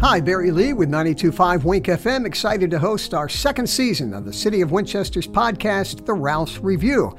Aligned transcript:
Hi, 0.00 0.18
Barry 0.18 0.50
Lee 0.50 0.72
with 0.72 0.88
925 0.88 1.64
WINC 1.64 1.84
FM, 1.84 2.24
excited 2.24 2.70
to 2.70 2.78
host 2.78 3.12
our 3.12 3.28
second 3.28 3.66
season 3.66 4.14
of 4.14 4.24
the 4.24 4.32
City 4.32 4.62
of 4.62 4.72
Winchester's 4.72 5.26
podcast, 5.26 6.06
The 6.06 6.14
Rouss 6.14 6.58
Review. 6.62 7.14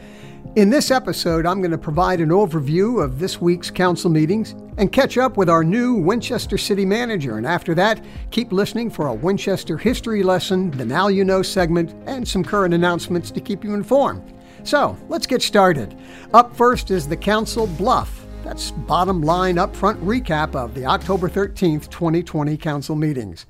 In 0.56 0.72
this 0.72 0.90
episode, 0.90 1.46
I'm 1.46 1.62
going 1.62 1.70
to 1.70 1.78
provide 1.78 2.22
an 2.22 2.30
overview 2.30 3.04
of 3.04 3.20
this 3.20 3.40
week's 3.40 3.70
council 3.70 4.10
meetings 4.10 4.56
and 4.80 4.92
catch 4.92 5.20
up 5.20 5.38
with 5.38 5.48
our 5.48 5.64
new 5.64 5.94
Winchester 5.94 6.58
City 6.58 6.84
Manager. 6.84 7.38
And 7.38 7.46
after 7.46 7.76
that, 7.76 8.04
keep 8.32 8.52
listening 8.52 8.90
for 8.90 9.10
a 9.10 9.14
Winchester 9.14 9.78
history 9.78 10.24
lesson, 10.24 10.72
the 10.72 10.84
Now 10.84 11.08
You 11.08 11.24
Know 11.24 11.44
segment, 11.44 11.94
and 12.08 12.28
some 12.28 12.44
current 12.44 12.74
announcements 12.74 13.30
to 13.30 13.42
keep 13.42 13.64
you 13.64 13.76
informed. 13.76 14.34
So 14.64 14.98
let's 15.08 15.28
get 15.28 15.44
started. 15.44 15.96
Up 16.34 16.56
first 16.56 16.90
is 16.90 17.08
the 17.08 17.16
Council 17.16 17.68
BLUF. 17.68 18.21
That's 18.44 18.72
bottom 18.72 19.22
line 19.22 19.56
upfront 19.56 20.04
recap 20.04 20.56
of 20.56 20.74
the 20.74 20.86
October 20.86 21.30
13th, 21.30 21.90
2020 21.90 22.58
council 22.58 22.96
meetings. 22.96 23.46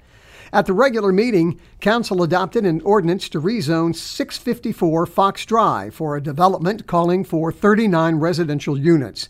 At 0.54 0.66
the 0.66 0.73
regular 0.73 1.13
meeting, 1.13 1.59
Council 1.80 2.22
adopted 2.22 2.66
an 2.66 2.82
ordinance 2.82 3.30
to 3.30 3.40
rezone 3.40 3.96
654 3.96 5.05
Fox 5.05 5.46
Drive 5.46 5.96
for 5.96 6.18
a 6.18 6.22
development 6.22 6.88
calling 6.88 7.23
for 7.23 7.54
39 7.54 8.16
residential 8.16 8.77
units. 8.77 9.30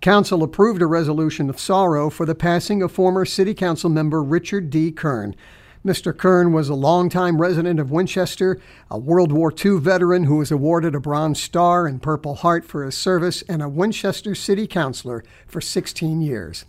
Council 0.00 0.42
approved 0.42 0.80
a 0.80 0.86
resolution 0.86 1.50
of 1.50 1.60
sorrow 1.60 2.08
for 2.08 2.24
the 2.24 2.34
passing 2.34 2.82
of 2.82 2.90
former 2.90 3.26
City 3.26 3.52
Council 3.52 3.90
member 3.90 4.22
Richard 4.22 4.70
D. 4.70 4.90
Kern. 4.90 5.36
Mr. 5.84 6.16
Kern 6.16 6.52
was 6.52 6.68
a 6.68 6.76
longtime 6.76 7.40
resident 7.40 7.80
of 7.80 7.90
Winchester, 7.90 8.60
a 8.88 8.96
World 8.96 9.32
War 9.32 9.52
II 9.52 9.80
veteran 9.80 10.24
who 10.24 10.36
was 10.36 10.52
awarded 10.52 10.94
a 10.94 11.00
Bronze 11.00 11.42
Star 11.42 11.88
and 11.88 12.00
Purple 12.00 12.36
Heart 12.36 12.64
for 12.64 12.84
his 12.84 12.96
service, 12.96 13.42
and 13.48 13.60
a 13.60 13.68
Winchester 13.68 14.36
City 14.36 14.68
Councilor 14.68 15.24
for 15.48 15.60
16 15.60 16.20
years. 16.20 16.66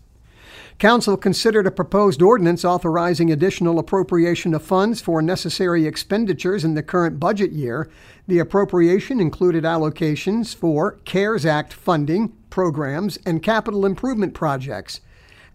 Council 0.79 1.15
considered 1.15 1.67
a 1.67 1.71
proposed 1.71 2.23
ordinance 2.23 2.65
authorizing 2.65 3.31
additional 3.31 3.77
appropriation 3.77 4.55
of 4.55 4.63
funds 4.63 4.99
for 4.99 5.21
necessary 5.21 5.85
expenditures 5.85 6.65
in 6.65 6.73
the 6.73 6.81
current 6.81 7.19
budget 7.19 7.51
year. 7.51 7.91
The 8.27 8.39
appropriation 8.39 9.19
included 9.19 9.63
allocations 9.63 10.55
for 10.55 10.97
CARES 11.05 11.45
Act 11.45 11.71
funding, 11.71 12.33
programs, 12.49 13.17
and 13.27 13.43
capital 13.43 13.85
improvement 13.85 14.33
projects. 14.33 15.01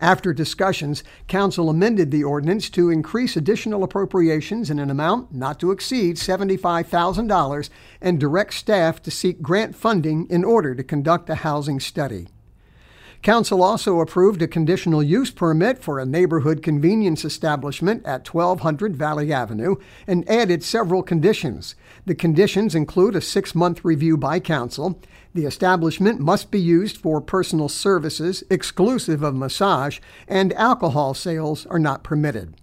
After 0.01 0.33
discussions, 0.33 1.03
Council 1.27 1.69
amended 1.69 2.11
the 2.11 2.23
ordinance 2.23 2.71
to 2.71 2.91
increase 2.91 3.37
additional 3.37 3.83
appropriations 3.83 4.71
in 4.71 4.79
an 4.79 4.91
amount 4.91 5.35
not 5.35 5.59
to 5.59 5.73
exceed 5.73 6.17
$75,000 6.17 7.71
and 8.01 8.21
direct 8.21 8.55
staff 8.55 9.03
to 9.03 9.11
seek 9.11 9.43
grant 9.43 9.75
funding 9.75 10.27
in 10.31 10.45
order 10.45 10.75
to 10.77 10.85
conduct 10.85 11.29
a 11.31 11.37
housing 11.37 11.81
study. 11.81 12.29
Council 13.23 13.65
also 13.65 13.99
approved 13.99 14.41
a 14.43 14.47
conditional 14.47 15.03
use 15.03 15.33
permit 15.33 15.83
for 15.83 15.99
a 15.99 16.07
neighborhood 16.07 16.63
convenience 16.63 17.25
establishment 17.25 18.07
at 18.07 18.33
1200 18.33 18.97
Valley 18.97 19.33
Avenue 19.33 19.75
and 20.07 20.29
added 20.31 20.63
several 20.63 21.03
conditions. 21.03 21.75
The 22.07 22.15
conditions 22.15 22.77
include 22.77 23.17
a 23.17 23.21
six 23.21 23.57
month 23.57 23.85
review 23.85 24.17
by 24.17 24.39
Council. 24.39 25.01
The 25.39 25.47
establishment 25.47 26.19
must 26.19 26.51
be 26.51 26.59
used 26.59 26.97
for 26.97 27.21
personal 27.21 27.69
services 27.69 28.43
exclusive 28.51 29.23
of 29.23 29.37
massage, 29.37 30.01
and 30.27 30.53
alcohol 30.55 31.15
sales 31.15 31.65
are 31.67 31.79
not 31.79 32.03
permitted. 32.03 32.55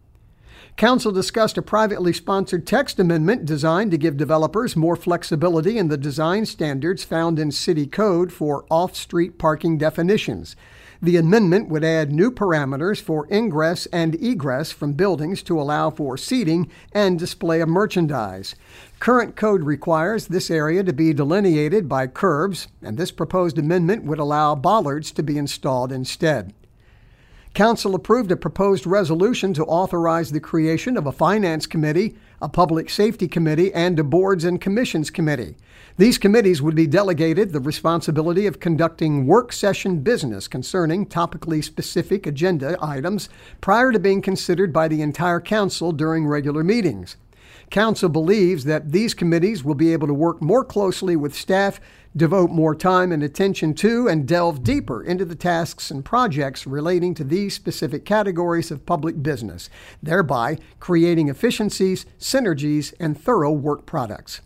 Council 0.76 1.14
discussed 1.14 1.58
a 1.58 1.62
privately 1.62 2.12
sponsored 2.12 2.68
text 2.68 3.00
amendment 3.00 3.46
designed 3.46 3.92
to 3.92 3.98
give 3.98 4.18
developers 4.18 4.76
more 4.76 4.98
flexibility 4.98 5.78
in 5.78 5.88
the 5.88 5.96
design 5.96 6.46
standards 6.46 7.06
found 7.06 7.40
in 7.40 7.50
City 7.50 7.88
Code 7.88 8.34
for 8.34 8.66
off 8.70 8.94
street 8.94 9.38
parking 9.38 9.78
definitions. 9.78 10.58
The 11.06 11.18
amendment 11.18 11.70
would 11.70 11.84
add 11.84 12.12
new 12.12 12.32
parameters 12.32 13.00
for 13.00 13.28
ingress 13.32 13.86
and 13.94 14.16
egress 14.16 14.72
from 14.72 14.94
buildings 14.94 15.44
to 15.44 15.62
allow 15.62 15.92
for 15.92 16.18
seating 16.18 16.68
and 16.94 17.20
display 17.20 17.62
of 17.62 17.70
merchandise. 17.70 18.56
Current 19.00 19.36
code 19.36 19.62
requires 19.62 20.26
this 20.26 20.50
area 20.50 20.84
to 20.84 20.94
be 20.94 21.14
delineated 21.14 21.88
by 21.88 22.08
curbs, 22.08 22.70
and 22.82 22.98
this 22.98 23.12
proposed 23.12 23.60
amendment 23.60 24.04
would 24.06 24.18
allow 24.18 24.56
bollards 24.56 25.12
to 25.12 25.22
be 25.22 25.38
installed 25.38 25.92
instead. 25.92 26.56
Council 27.54 27.94
approved 27.94 28.32
a 28.32 28.36
proposed 28.36 28.88
resolution 28.88 29.54
to 29.54 29.66
authorize 29.66 30.32
the 30.32 30.40
creation 30.40 30.98
of 30.98 31.06
a 31.06 31.12
Finance 31.12 31.68
Committee, 31.68 32.16
a 32.42 32.50
Public 32.50 32.90
Safety 32.90 33.28
Committee, 33.28 33.72
and 33.76 34.00
a 34.00 34.04
Boards 34.04 34.44
and 34.44 34.60
Commissions 34.60 35.12
Committee. 35.12 35.56
These 35.98 36.18
committees 36.18 36.62
would 36.62 36.76
be 36.76 36.88
delegated 36.88 37.54
the 37.54 37.62
responsibility 37.62 38.48
of 38.48 38.60
conducting 38.60 39.28
work 39.28 39.54
session 39.54 40.00
business 40.02 40.46
concerning 40.46 41.06
topically 41.06 41.64
specific 41.64 42.28
agenda 42.28 42.78
items 42.82 43.30
prior 43.62 43.94
to 43.94 44.00
being 44.00 44.22
considered 44.22 44.74
by 44.74 44.90
the 44.90 45.02
entire 45.02 45.40
Council 45.40 45.94
during 45.94 46.28
regular 46.28 46.66
meetings. 46.66 47.16
Council 47.70 48.10
believes 48.10 48.66
that 48.66 48.92
these 48.92 49.14
committees 49.14 49.64
will 49.64 49.74
be 49.74 49.94
able 49.94 50.08
to 50.08 50.14
work 50.14 50.42
more 50.42 50.66
closely 50.66 51.16
with 51.16 51.34
staff 51.34 51.80
devote 52.14 52.52
more 52.52 52.76
time 52.76 53.14
and 53.14 53.24
attention 53.24 53.74
to 53.76 54.10
and 54.10 54.28
delve 54.28 54.64
deeper 54.64 55.02
into 55.02 55.24
the 55.24 55.34
tasks 55.34 55.92
and 55.92 56.04
projects 56.04 56.68
relating 56.68 57.14
to 57.14 57.24
these 57.24 57.54
specific 57.54 58.04
categories 58.04 58.70
of 58.70 58.86
public 58.86 59.24
business, 59.24 59.70
thereby 60.04 60.58
creating 60.82 61.30
efficiencies, 61.30 62.06
synergies, 62.20 62.94
and 63.00 63.18
thorough 63.18 63.54
work 63.54 63.86
products. 63.86 64.42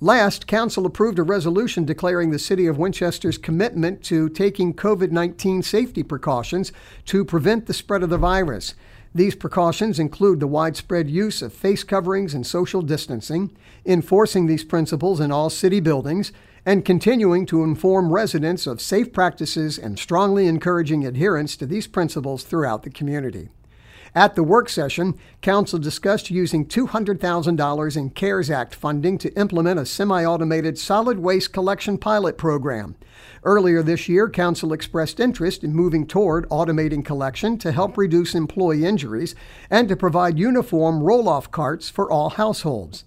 Last, 0.00 0.46
Council 0.46 0.86
approved 0.86 1.18
a 1.18 1.24
resolution 1.24 1.84
declaring 1.84 2.30
the 2.30 2.38
City 2.38 2.68
of 2.68 2.78
Winchester's 2.78 3.36
commitment 3.36 4.00
to 4.04 4.28
taking 4.28 4.72
COVID 4.72 5.10
19 5.10 5.60
safety 5.62 6.04
precautions 6.04 6.70
to 7.06 7.24
prevent 7.24 7.66
the 7.66 7.74
spread 7.74 8.04
of 8.04 8.10
the 8.10 8.16
virus. 8.16 8.74
These 9.12 9.34
precautions 9.34 9.98
include 9.98 10.38
the 10.38 10.46
widespread 10.46 11.10
use 11.10 11.42
of 11.42 11.52
face 11.52 11.82
coverings 11.82 12.32
and 12.32 12.46
social 12.46 12.80
distancing, 12.80 13.50
enforcing 13.84 14.46
these 14.46 14.62
principles 14.62 15.18
in 15.18 15.32
all 15.32 15.50
city 15.50 15.80
buildings, 15.80 16.30
and 16.64 16.84
continuing 16.84 17.44
to 17.46 17.64
inform 17.64 18.12
residents 18.12 18.68
of 18.68 18.80
safe 18.80 19.12
practices 19.12 19.80
and 19.80 19.98
strongly 19.98 20.46
encouraging 20.46 21.04
adherence 21.04 21.56
to 21.56 21.66
these 21.66 21.88
principles 21.88 22.44
throughout 22.44 22.84
the 22.84 22.90
community. 22.90 23.48
At 24.18 24.34
the 24.34 24.42
work 24.42 24.68
session, 24.68 25.16
Council 25.42 25.78
discussed 25.78 26.28
using 26.28 26.66
$200,000 26.66 27.96
in 27.96 28.10
CARES 28.10 28.50
Act 28.50 28.74
funding 28.74 29.16
to 29.16 29.32
implement 29.38 29.78
a 29.78 29.86
semi 29.86 30.24
automated 30.24 30.76
solid 30.76 31.20
waste 31.20 31.52
collection 31.52 31.98
pilot 31.98 32.36
program. 32.36 32.96
Earlier 33.44 33.80
this 33.80 34.08
year, 34.08 34.28
Council 34.28 34.72
expressed 34.72 35.20
interest 35.20 35.62
in 35.62 35.72
moving 35.72 36.04
toward 36.04 36.48
automating 36.48 37.04
collection 37.04 37.58
to 37.58 37.70
help 37.70 37.96
reduce 37.96 38.34
employee 38.34 38.84
injuries 38.84 39.36
and 39.70 39.88
to 39.88 39.94
provide 39.94 40.36
uniform 40.36 41.00
roll 41.00 41.28
off 41.28 41.52
carts 41.52 41.88
for 41.88 42.10
all 42.10 42.30
households. 42.30 43.04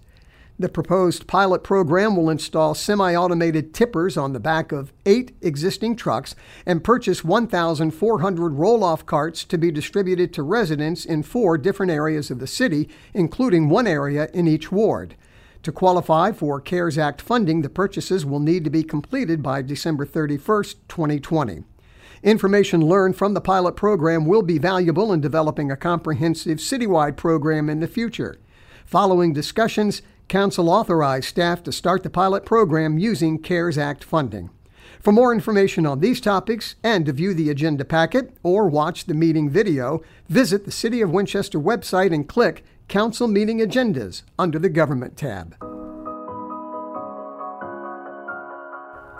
The 0.58 0.68
proposed 0.68 1.26
pilot 1.26 1.64
program 1.64 2.14
will 2.14 2.28
install 2.28 2.74
semi 2.74 3.14
automated 3.16 3.72
tippers 3.72 4.16
on 4.16 4.32
the 4.32 4.40
back 4.40 4.70
of 4.70 4.92
eight 5.06 5.34
existing 5.40 5.96
trucks 5.96 6.34
and 6.66 6.84
purchase 6.84 7.24
1,400 7.24 8.54
roll 8.54 8.84
off 8.84 9.06
carts 9.06 9.44
to 9.44 9.56
be 9.56 9.70
distributed 9.70 10.32
to 10.34 10.42
residents 10.42 11.04
in 11.04 11.22
four 11.22 11.56
different 11.56 11.90
areas 11.90 12.30
of 12.30 12.38
the 12.38 12.46
city, 12.46 12.88
including 13.14 13.70
one 13.70 13.86
area 13.86 14.28
in 14.34 14.46
each 14.46 14.70
ward. 14.70 15.16
To 15.62 15.72
qualify 15.72 16.32
for 16.32 16.60
CARES 16.60 16.98
Act 16.98 17.22
funding, 17.22 17.62
the 17.62 17.68
purchases 17.70 18.26
will 18.26 18.40
need 18.40 18.64
to 18.64 18.70
be 18.70 18.82
completed 18.82 19.42
by 19.42 19.62
December 19.62 20.04
31, 20.04 20.64
2020. 20.88 21.64
Information 22.22 22.80
learned 22.80 23.16
from 23.16 23.34
the 23.34 23.40
pilot 23.40 23.74
program 23.74 24.26
will 24.26 24.42
be 24.42 24.58
valuable 24.58 25.12
in 25.12 25.20
developing 25.20 25.70
a 25.70 25.76
comprehensive 25.76 26.58
citywide 26.58 27.16
program 27.16 27.70
in 27.70 27.80
the 27.80 27.88
future. 27.88 28.38
Following 28.84 29.32
discussions, 29.32 30.02
Council 30.32 30.70
authorized 30.70 31.26
staff 31.26 31.62
to 31.62 31.70
start 31.70 32.02
the 32.02 32.08
pilot 32.08 32.46
program 32.46 32.96
using 32.96 33.38
CARES 33.38 33.76
Act 33.76 34.02
funding. 34.02 34.48
For 34.98 35.12
more 35.12 35.34
information 35.34 35.84
on 35.84 36.00
these 36.00 36.22
topics 36.22 36.74
and 36.82 37.04
to 37.04 37.12
view 37.12 37.34
the 37.34 37.50
agenda 37.50 37.84
packet 37.84 38.34
or 38.42 38.66
watch 38.66 39.04
the 39.04 39.12
meeting 39.12 39.50
video, 39.50 40.00
visit 40.30 40.64
the 40.64 40.70
City 40.70 41.02
of 41.02 41.10
Winchester 41.10 41.60
website 41.60 42.14
and 42.14 42.26
click 42.26 42.64
Council 42.88 43.28
Meeting 43.28 43.58
Agendas 43.58 44.22
under 44.38 44.58
the 44.58 44.70
Government 44.70 45.18
tab. 45.18 45.54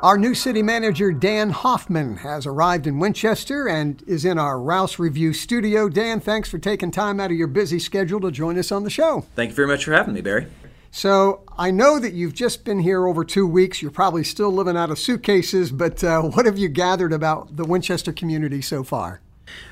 Our 0.02 0.16
new 0.16 0.34
city 0.34 0.62
manager, 0.62 1.12
Dan 1.12 1.50
Hoffman, 1.50 2.16
has 2.16 2.46
arrived 2.46 2.86
in 2.86 2.98
Winchester 2.98 3.68
and 3.68 4.02
is 4.06 4.24
in 4.24 4.38
our 4.38 4.58
Rouss 4.58 4.98
Review 4.98 5.34
studio. 5.34 5.90
Dan, 5.90 6.20
thanks 6.20 6.48
for 6.48 6.58
taking 6.58 6.90
time 6.90 7.20
out 7.20 7.30
of 7.30 7.36
your 7.36 7.48
busy 7.48 7.78
schedule 7.78 8.20
to 8.20 8.30
join 8.30 8.58
us 8.58 8.72
on 8.72 8.84
the 8.84 8.88
show. 8.88 9.26
Thank 9.36 9.50
you 9.50 9.56
very 9.56 9.68
much 9.68 9.84
for 9.84 9.92
having 9.92 10.14
me, 10.14 10.22
Barry. 10.22 10.46
So 10.94 11.40
I 11.56 11.70
know 11.70 11.98
that 11.98 12.12
you've 12.12 12.34
just 12.34 12.66
been 12.66 12.78
here 12.78 13.06
over 13.06 13.24
two 13.24 13.46
weeks. 13.46 13.80
You're 13.80 13.90
probably 13.90 14.22
still 14.22 14.50
living 14.52 14.76
out 14.76 14.90
of 14.90 14.98
suitcases, 14.98 15.72
but 15.72 16.04
uh, 16.04 16.20
what 16.22 16.44
have 16.44 16.58
you 16.58 16.68
gathered 16.68 17.14
about 17.14 17.56
the 17.56 17.64
Winchester 17.64 18.12
community 18.12 18.60
so 18.60 18.84
far? 18.84 19.22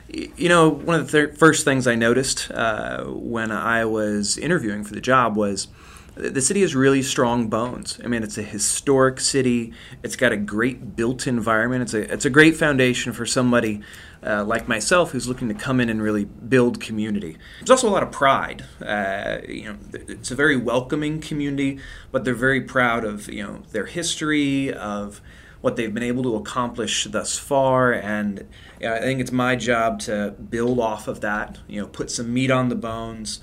You 0.08 0.48
know, 0.48 0.68
one 0.68 0.98
of 0.98 1.10
the 1.10 1.26
th- 1.26 1.38
first 1.38 1.64
things 1.64 1.86
I 1.86 1.94
noticed 1.94 2.50
uh, 2.50 3.04
when 3.04 3.52
I 3.52 3.84
was 3.84 4.38
interviewing 4.38 4.82
for 4.82 4.94
the 4.94 5.00
job 5.00 5.36
was 5.36 5.68
the 6.14 6.40
city 6.40 6.60
has 6.62 6.74
really 6.74 7.02
strong 7.02 7.48
bones. 7.48 8.00
I 8.04 8.08
mean, 8.08 8.22
it's 8.22 8.36
a 8.36 8.42
historic 8.42 9.20
city. 9.20 9.72
It's 10.02 10.16
got 10.16 10.32
a 10.32 10.36
great 10.36 10.96
built 10.96 11.26
environment. 11.26 11.82
It's 11.82 11.94
a 11.94 12.12
it's 12.12 12.24
a 12.24 12.30
great 12.30 12.56
foundation 12.56 13.12
for 13.12 13.24
somebody 13.24 13.80
uh, 14.24 14.44
like 14.44 14.68
myself 14.68 15.12
who's 15.12 15.28
looking 15.28 15.48
to 15.48 15.54
come 15.54 15.80
in 15.80 15.88
and 15.88 16.02
really 16.02 16.24
build 16.24 16.80
community. 16.80 17.38
There's 17.60 17.70
also 17.70 17.88
a 17.88 17.90
lot 17.90 18.02
of 18.02 18.12
pride. 18.12 18.64
Uh, 18.84 19.38
you 19.48 19.64
know, 19.64 19.78
it's 19.92 20.30
a 20.30 20.34
very 20.34 20.56
welcoming 20.56 21.20
community, 21.20 21.78
but 22.12 22.24
they're 22.24 22.34
very 22.34 22.60
proud 22.60 23.04
of 23.04 23.28
you 23.28 23.42
know 23.42 23.62
their 23.70 23.86
history 23.86 24.72
of 24.72 25.20
what 25.60 25.76
they've 25.76 25.92
been 25.92 26.02
able 26.02 26.22
to 26.22 26.36
accomplish 26.36 27.04
thus 27.04 27.38
far, 27.38 27.92
and 27.92 28.46
I 28.78 28.98
think 29.00 29.20
it's 29.20 29.32
my 29.32 29.56
job 29.56 30.00
to 30.00 30.30
build 30.30 30.80
off 30.80 31.06
of 31.06 31.20
that. 31.20 31.58
You 31.68 31.82
know, 31.82 31.86
put 31.86 32.10
some 32.10 32.32
meat 32.32 32.50
on 32.50 32.68
the 32.68 32.74
bones, 32.74 33.40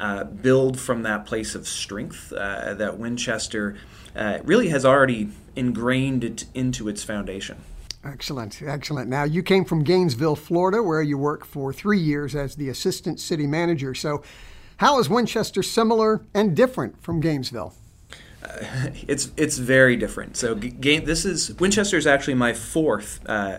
uh, 0.00 0.24
build 0.24 0.80
from 0.80 1.02
that 1.02 1.26
place 1.26 1.54
of 1.54 1.68
strength 1.68 2.32
uh, 2.32 2.74
that 2.74 2.98
Winchester 2.98 3.76
uh, 4.16 4.38
really 4.44 4.68
has 4.68 4.84
already 4.84 5.28
ingrained 5.54 6.24
it 6.24 6.46
into 6.54 6.88
its 6.88 7.04
foundation. 7.04 7.58
Excellent, 8.02 8.62
excellent. 8.62 9.10
Now, 9.10 9.24
you 9.24 9.42
came 9.42 9.64
from 9.64 9.84
Gainesville, 9.84 10.36
Florida, 10.36 10.82
where 10.82 11.02
you 11.02 11.18
worked 11.18 11.46
for 11.46 11.70
three 11.70 11.98
years 11.98 12.34
as 12.34 12.56
the 12.56 12.70
assistant 12.70 13.20
city 13.20 13.46
manager. 13.46 13.94
So, 13.94 14.22
how 14.78 14.98
is 14.98 15.10
Winchester 15.10 15.62
similar 15.62 16.22
and 16.32 16.56
different 16.56 17.02
from 17.02 17.20
Gainesville? 17.20 17.74
Uh, 18.42 18.48
it's 19.06 19.30
it's 19.36 19.58
very 19.58 19.96
different. 19.96 20.38
So, 20.38 20.54
G- 20.54 20.98
this 20.98 21.26
is 21.26 21.52
Winchester 21.60 21.98
is 21.98 22.06
actually 22.06 22.34
my 22.34 22.54
fourth 22.54 23.20
uh, 23.26 23.58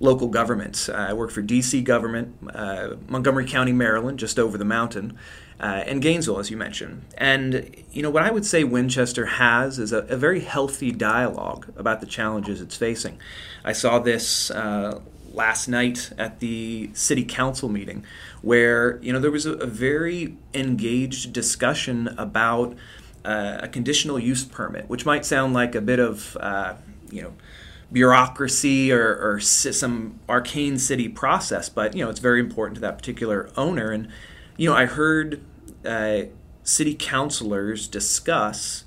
local 0.00 0.28
government. 0.28 0.90
Uh, 0.92 1.06
I 1.08 1.12
work 1.14 1.30
for 1.30 1.40
D.C. 1.40 1.80
government, 1.80 2.36
uh, 2.54 2.96
Montgomery 3.08 3.46
County, 3.46 3.72
Maryland, 3.72 4.18
just 4.18 4.38
over 4.38 4.58
the 4.58 4.66
mountain, 4.66 5.18
uh, 5.60 5.82
and 5.86 6.00
Gainesville, 6.00 6.38
as 6.38 6.50
you 6.50 6.56
mentioned. 6.56 7.02
And 7.16 7.74
you 7.92 8.02
know 8.02 8.10
what 8.10 8.22
I 8.22 8.30
would 8.30 8.46
say 8.46 8.64
Winchester 8.64 9.26
has 9.26 9.78
is 9.78 9.92
a, 9.92 9.98
a 9.98 10.16
very 10.16 10.40
healthy 10.40 10.92
dialogue 10.92 11.72
about 11.76 12.00
the 12.00 12.06
challenges 12.06 12.60
it's 12.60 12.76
facing. 12.76 13.18
I 13.64 13.72
saw 13.72 13.98
this 13.98 14.50
uh, 14.50 15.00
last 15.32 15.68
night 15.68 16.12
at 16.16 16.40
the 16.40 16.90
city 16.94 17.24
council 17.24 17.68
meeting, 17.68 18.04
where 18.42 18.98
you 19.02 19.12
know 19.12 19.18
there 19.18 19.30
was 19.30 19.46
a, 19.46 19.54
a 19.54 19.66
very 19.66 20.36
engaged 20.54 21.32
discussion 21.32 22.08
about 22.16 22.76
uh, 23.24 23.58
a 23.62 23.68
conditional 23.68 24.18
use 24.18 24.44
permit, 24.44 24.88
which 24.88 25.04
might 25.04 25.24
sound 25.24 25.54
like 25.54 25.74
a 25.74 25.80
bit 25.80 25.98
of 25.98 26.36
uh, 26.40 26.74
you 27.10 27.22
know 27.22 27.32
bureaucracy 27.90 28.92
or, 28.92 29.16
or, 29.16 29.40
some 29.40 30.20
arcane 30.28 30.76
city 30.78 31.08
process, 31.08 31.70
but 31.70 31.96
you 31.96 32.04
know 32.04 32.10
it's 32.10 32.20
very 32.20 32.38
important 32.38 32.74
to 32.74 32.80
that 32.80 32.96
particular 32.96 33.48
owner. 33.56 33.90
And 33.90 34.08
you 34.58 34.68
know 34.68 34.76
I 34.76 34.84
heard 34.84 35.40
uh, 35.86 36.24
city 36.62 36.94
councilors 36.94 37.88
discuss 37.88 38.84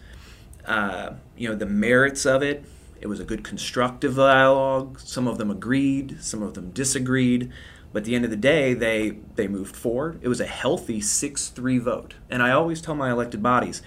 uh, 0.65 1.13
you 1.35 1.49
know 1.49 1.55
the 1.55 1.65
merits 1.65 2.27
of 2.27 2.43
it. 2.43 2.63
It 2.99 3.07
was 3.07 3.19
a 3.19 3.23
good 3.23 3.43
constructive 3.43 4.17
dialogue. 4.17 4.99
Some 4.99 5.27
of 5.27 5.39
them 5.39 5.49
agreed, 5.49 6.21
some 6.21 6.43
of 6.43 6.53
them 6.53 6.69
disagreed. 6.69 7.51
But 7.91 7.99
at 7.99 8.05
the 8.05 8.15
end 8.15 8.25
of 8.25 8.31
the 8.31 8.37
day, 8.37 8.75
they 8.75 9.17
they 9.35 9.47
moved 9.47 9.75
forward. 9.75 10.19
It 10.21 10.27
was 10.27 10.39
a 10.39 10.45
healthy 10.45 11.01
six-three 11.01 11.79
vote. 11.79 12.13
And 12.29 12.43
I 12.43 12.51
always 12.51 12.81
tell 12.81 12.93
my 12.93 13.09
elected 13.09 13.41
bodies, 13.41 13.81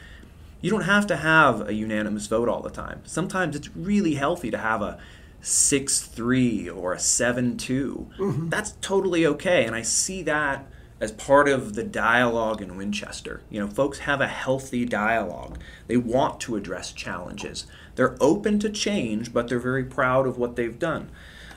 you 0.61 0.71
don't 0.71 0.83
have 0.83 1.07
to 1.09 1.17
have 1.17 1.69
a 1.69 1.75
unanimous 1.75 2.27
vote 2.27 2.49
all 2.49 2.61
the 2.61 2.71
time. 2.71 3.03
Sometimes 3.05 3.55
it's 3.55 3.75
really 3.77 4.15
healthy 4.15 4.51
to 4.51 4.59
have 4.59 4.83
a 4.83 4.99
6 5.41 6.01
3 6.01 6.71
or 6.71 6.95
a 6.95 6.99
7 6.99 7.57
2. 7.57 8.11
Mm-hmm. 8.19 8.49
That's 8.49 8.73
totally 8.81 9.27
okay. 9.27 9.65
And 9.65 9.77
I 9.77 9.83
see 9.83 10.23
that 10.23 10.67
as 11.05 11.13
part 11.13 11.51
of 11.51 11.75
the 11.75 11.85
dialogue 11.85 12.63
in 12.63 12.79
Winchester. 12.79 13.43
You 13.51 13.61
know, 13.61 13.69
folks 13.69 13.99
have 14.01 14.23
a 14.23 14.27
healthy 14.27 14.87
dialogue, 14.87 15.59
they 15.87 15.99
want 15.99 16.41
to 16.41 16.57
address 16.57 16.93
challenges. 16.93 17.67
They're 17.95 18.17
open 18.23 18.59
to 18.61 18.71
change, 18.71 19.31
but 19.31 19.47
they're 19.47 19.59
very 19.59 19.85
proud 19.85 20.27
of 20.27 20.39
what 20.39 20.57
they've 20.57 20.79
done. 20.79 21.11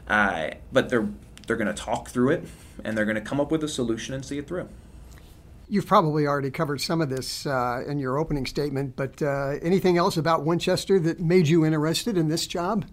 Uh, 0.05 0.49
but 0.73 0.89
they're 0.89 1.07
they're 1.47 1.55
going 1.55 1.73
to 1.73 1.81
talk 1.81 2.09
through 2.09 2.31
it 2.31 2.45
and 2.83 2.97
they're 2.97 3.05
going 3.05 3.15
to 3.15 3.21
come 3.21 3.39
up 3.39 3.49
with 3.49 3.63
a 3.63 3.69
solution 3.69 4.13
and 4.13 4.25
see 4.25 4.37
it 4.37 4.47
through. 4.49 4.67
You've 5.69 5.87
probably 5.87 6.27
already 6.27 6.51
covered 6.51 6.81
some 6.81 6.99
of 6.99 7.09
this 7.09 7.45
uh, 7.45 7.85
in 7.87 7.99
your 7.99 8.17
opening 8.17 8.45
statement, 8.45 8.97
but 8.97 9.21
uh, 9.21 9.55
anything 9.61 9.97
else 9.97 10.17
about 10.17 10.43
Winchester 10.43 10.99
that 10.99 11.21
made 11.21 11.47
you 11.47 11.65
interested 11.65 12.17
in 12.17 12.27
this 12.27 12.47
job? 12.47 12.85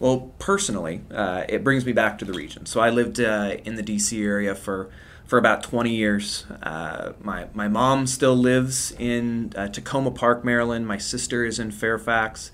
Well, 0.00 0.32
personally, 0.38 1.02
uh, 1.10 1.44
it 1.46 1.62
brings 1.62 1.84
me 1.84 1.92
back 1.92 2.18
to 2.18 2.24
the 2.24 2.32
region. 2.32 2.64
So 2.64 2.80
I 2.80 2.88
lived 2.88 3.20
uh, 3.20 3.58
in 3.64 3.74
the 3.74 3.82
D.C. 3.82 4.22
area 4.24 4.54
for 4.54 4.90
for 5.26 5.38
about 5.38 5.62
20 5.62 5.94
years. 5.94 6.44
Uh, 6.62 7.12
my 7.20 7.46
my 7.54 7.68
mom 7.68 8.06
still 8.06 8.36
lives 8.36 8.92
in 8.98 9.52
uh, 9.56 9.68
Takoma 9.68 10.14
Park, 10.14 10.44
Maryland. 10.44 10.86
My 10.86 10.98
sister 10.98 11.44
is 11.44 11.58
in 11.58 11.70
Fairfax. 11.70 12.50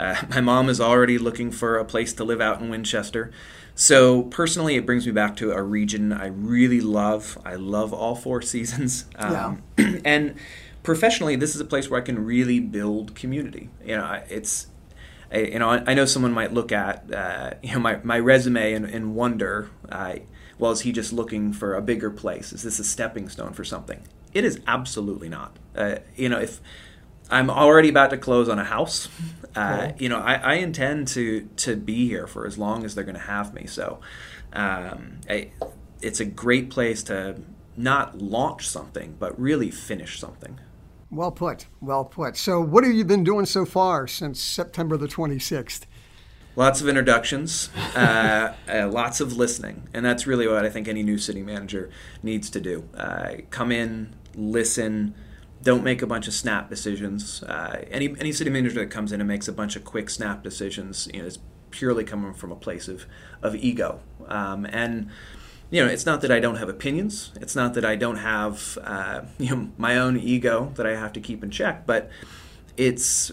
my 0.30 0.40
mom 0.40 0.70
is 0.70 0.80
already 0.80 1.18
looking 1.18 1.50
for 1.50 1.76
a 1.76 1.84
place 1.84 2.14
to 2.14 2.24
live 2.24 2.40
out 2.40 2.60
in 2.60 2.70
Winchester. 2.70 3.30
So 3.74 4.24
personally, 4.24 4.76
it 4.76 4.84
brings 4.84 5.06
me 5.06 5.12
back 5.12 5.36
to 5.36 5.52
a 5.52 5.62
region 5.62 6.12
I 6.12 6.26
really 6.26 6.80
love. 6.80 7.38
I 7.44 7.54
love 7.54 7.92
all 7.92 8.14
four 8.14 8.42
seasons, 8.54 9.06
um, 9.16 9.62
yeah. 9.78 9.96
and 10.04 10.34
professionally, 10.82 11.36
this 11.36 11.54
is 11.54 11.60
a 11.60 11.64
place 11.64 11.88
where 11.88 12.00
I 12.00 12.04
can 12.04 12.24
really 12.24 12.60
build 12.60 13.14
community. 13.14 13.70
You 13.84 13.96
know, 13.96 14.22
it's 14.28 14.66
I, 15.32 15.38
you 15.38 15.58
know 15.58 15.70
I 15.70 15.94
know 15.94 16.04
someone 16.04 16.32
might 16.32 16.52
look 16.52 16.72
at 16.72 17.12
uh, 17.12 17.52
you 17.62 17.72
know 17.72 17.80
my, 17.80 18.00
my 18.02 18.18
resume 18.18 18.72
and, 18.74 18.84
and 18.84 19.14
wonder, 19.14 19.70
uh, 19.90 20.16
well, 20.60 20.72
is 20.72 20.82
he 20.82 20.92
just 20.92 21.12
looking 21.12 21.52
for 21.52 21.74
a 21.74 21.82
bigger 21.82 22.10
place? 22.10 22.52
Is 22.52 22.62
this 22.62 22.78
a 22.78 22.84
stepping 22.84 23.28
stone 23.28 23.52
for 23.54 23.64
something? 23.64 24.02
It 24.34 24.44
is 24.44 24.60
absolutely 24.66 25.28
not. 25.28 25.56
Uh, 25.74 25.96
you 26.14 26.28
know, 26.28 26.38
if 26.38 26.60
I'm 27.30 27.48
already 27.48 27.88
about 27.88 28.10
to 28.10 28.18
close 28.18 28.48
on 28.48 28.58
a 28.58 28.64
house. 28.64 29.08
Uh, 29.54 29.88
cool. 29.88 29.92
You 29.98 30.08
know, 30.08 30.18
I, 30.18 30.34
I, 30.34 30.54
intend 30.54 31.08
to 31.08 31.48
to 31.56 31.74
be 31.74 32.06
here 32.06 32.26
for 32.26 32.46
as 32.46 32.56
long 32.56 32.84
as 32.84 32.94
they're 32.94 33.04
going 33.04 33.16
to 33.16 33.20
have 33.20 33.52
me. 33.52 33.66
So, 33.66 34.00
um, 34.52 35.18
I, 35.28 35.50
it's 36.00 36.20
a 36.20 36.24
great 36.24 36.70
place 36.70 37.02
to 37.04 37.40
not 37.76 38.18
launch 38.18 38.68
something, 38.68 39.16
but 39.18 39.40
really 39.40 39.70
finish 39.70 40.20
something. 40.20 40.60
Well 41.10 41.32
put. 41.32 41.66
Well 41.80 42.04
put. 42.04 42.36
So, 42.36 42.60
what 42.60 42.84
have 42.84 42.92
you 42.92 43.04
been 43.04 43.24
doing 43.24 43.46
so 43.46 43.64
far 43.64 44.06
since 44.06 44.40
September 44.40 44.96
the 44.96 45.08
26th? 45.08 45.86
Lots 46.56 46.80
of 46.80 46.88
introductions, 46.88 47.70
uh, 47.94 48.54
uh, 48.68 48.88
lots 48.88 49.20
of 49.20 49.36
listening, 49.36 49.88
and 49.94 50.04
that's 50.04 50.26
really 50.26 50.48
what 50.48 50.64
I 50.64 50.68
think 50.68 50.88
any 50.88 51.02
new 51.02 51.16
city 51.16 51.42
manager 51.42 51.90
needs 52.22 52.50
to 52.50 52.60
do. 52.60 52.88
Uh, 52.94 53.36
come 53.50 53.70
in, 53.70 54.14
listen 54.34 55.14
don't 55.62 55.84
make 55.84 56.00
a 56.02 56.06
bunch 56.06 56.26
of 56.26 56.34
snap 56.34 56.70
decisions. 56.70 57.42
Uh, 57.42 57.84
any 57.90 58.14
any 58.18 58.32
city 58.32 58.50
manager 58.50 58.80
that 58.80 58.90
comes 58.90 59.12
in 59.12 59.20
and 59.20 59.28
makes 59.28 59.48
a 59.48 59.52
bunch 59.52 59.76
of 59.76 59.84
quick 59.84 60.08
snap 60.08 60.42
decisions, 60.42 61.08
you 61.12 61.20
know, 61.20 61.26
is 61.26 61.38
purely 61.70 62.04
coming 62.04 62.32
from 62.32 62.50
a 62.52 62.56
place 62.56 62.88
of 62.88 63.06
of 63.42 63.54
ego. 63.54 64.00
Um, 64.26 64.66
and 64.66 65.10
you 65.70 65.84
know, 65.84 65.90
it's 65.90 66.06
not 66.06 66.20
that 66.22 66.30
I 66.30 66.40
don't 66.40 66.56
have 66.56 66.68
opinions. 66.68 67.32
It's 67.40 67.54
not 67.54 67.74
that 67.74 67.84
I 67.84 67.94
don't 67.94 68.16
have 68.16 68.78
uh, 68.82 69.22
you 69.38 69.54
know 69.54 69.70
my 69.76 69.98
own 69.98 70.16
ego 70.16 70.72
that 70.76 70.86
I 70.86 70.96
have 70.96 71.12
to 71.14 71.20
keep 71.20 71.44
in 71.44 71.50
check. 71.50 71.86
But 71.86 72.10
it's 72.76 73.32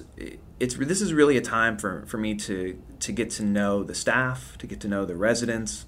it's 0.60 0.76
this 0.76 1.02
is 1.02 1.14
really 1.14 1.38
a 1.38 1.42
time 1.42 1.78
for, 1.78 2.06
for 2.08 2.18
me 2.18 2.36
to 2.36 2.82
to 3.00 3.12
get 3.12 3.30
to 3.32 3.44
know 3.44 3.84
the 3.84 3.96
staff, 3.96 4.58
to 4.60 4.68
get 4.68 4.80
to 4.82 4.88
know 4.88 5.06
the 5.06 5.16
residents. 5.16 5.86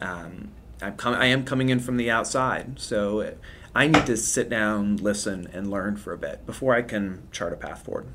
Um, 0.00 0.50
I'm 0.80 0.96
com- 0.96 1.14
I 1.14 1.26
am 1.26 1.44
coming 1.44 1.68
in 1.68 1.80
from 1.80 1.96
the 1.96 2.10
outside, 2.10 2.80
so 2.80 3.34
I 3.74 3.86
need 3.86 4.06
to 4.06 4.16
sit 4.16 4.48
down, 4.48 4.96
listen, 4.96 5.48
and 5.52 5.70
learn 5.70 5.96
for 5.96 6.12
a 6.12 6.18
bit 6.18 6.46
before 6.46 6.74
I 6.74 6.82
can 6.82 7.22
chart 7.30 7.52
a 7.52 7.56
path 7.56 7.84
forward. 7.84 8.06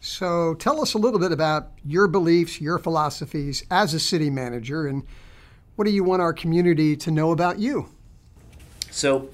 So, 0.00 0.54
tell 0.54 0.80
us 0.80 0.94
a 0.94 0.98
little 0.98 1.18
bit 1.18 1.32
about 1.32 1.72
your 1.84 2.06
beliefs, 2.06 2.60
your 2.60 2.78
philosophies 2.78 3.64
as 3.70 3.94
a 3.94 4.00
city 4.00 4.30
manager, 4.30 4.86
and 4.86 5.02
what 5.76 5.86
do 5.86 5.90
you 5.90 6.04
want 6.04 6.22
our 6.22 6.32
community 6.32 6.94
to 6.96 7.10
know 7.10 7.32
about 7.32 7.58
you? 7.58 7.88
So, 8.90 9.30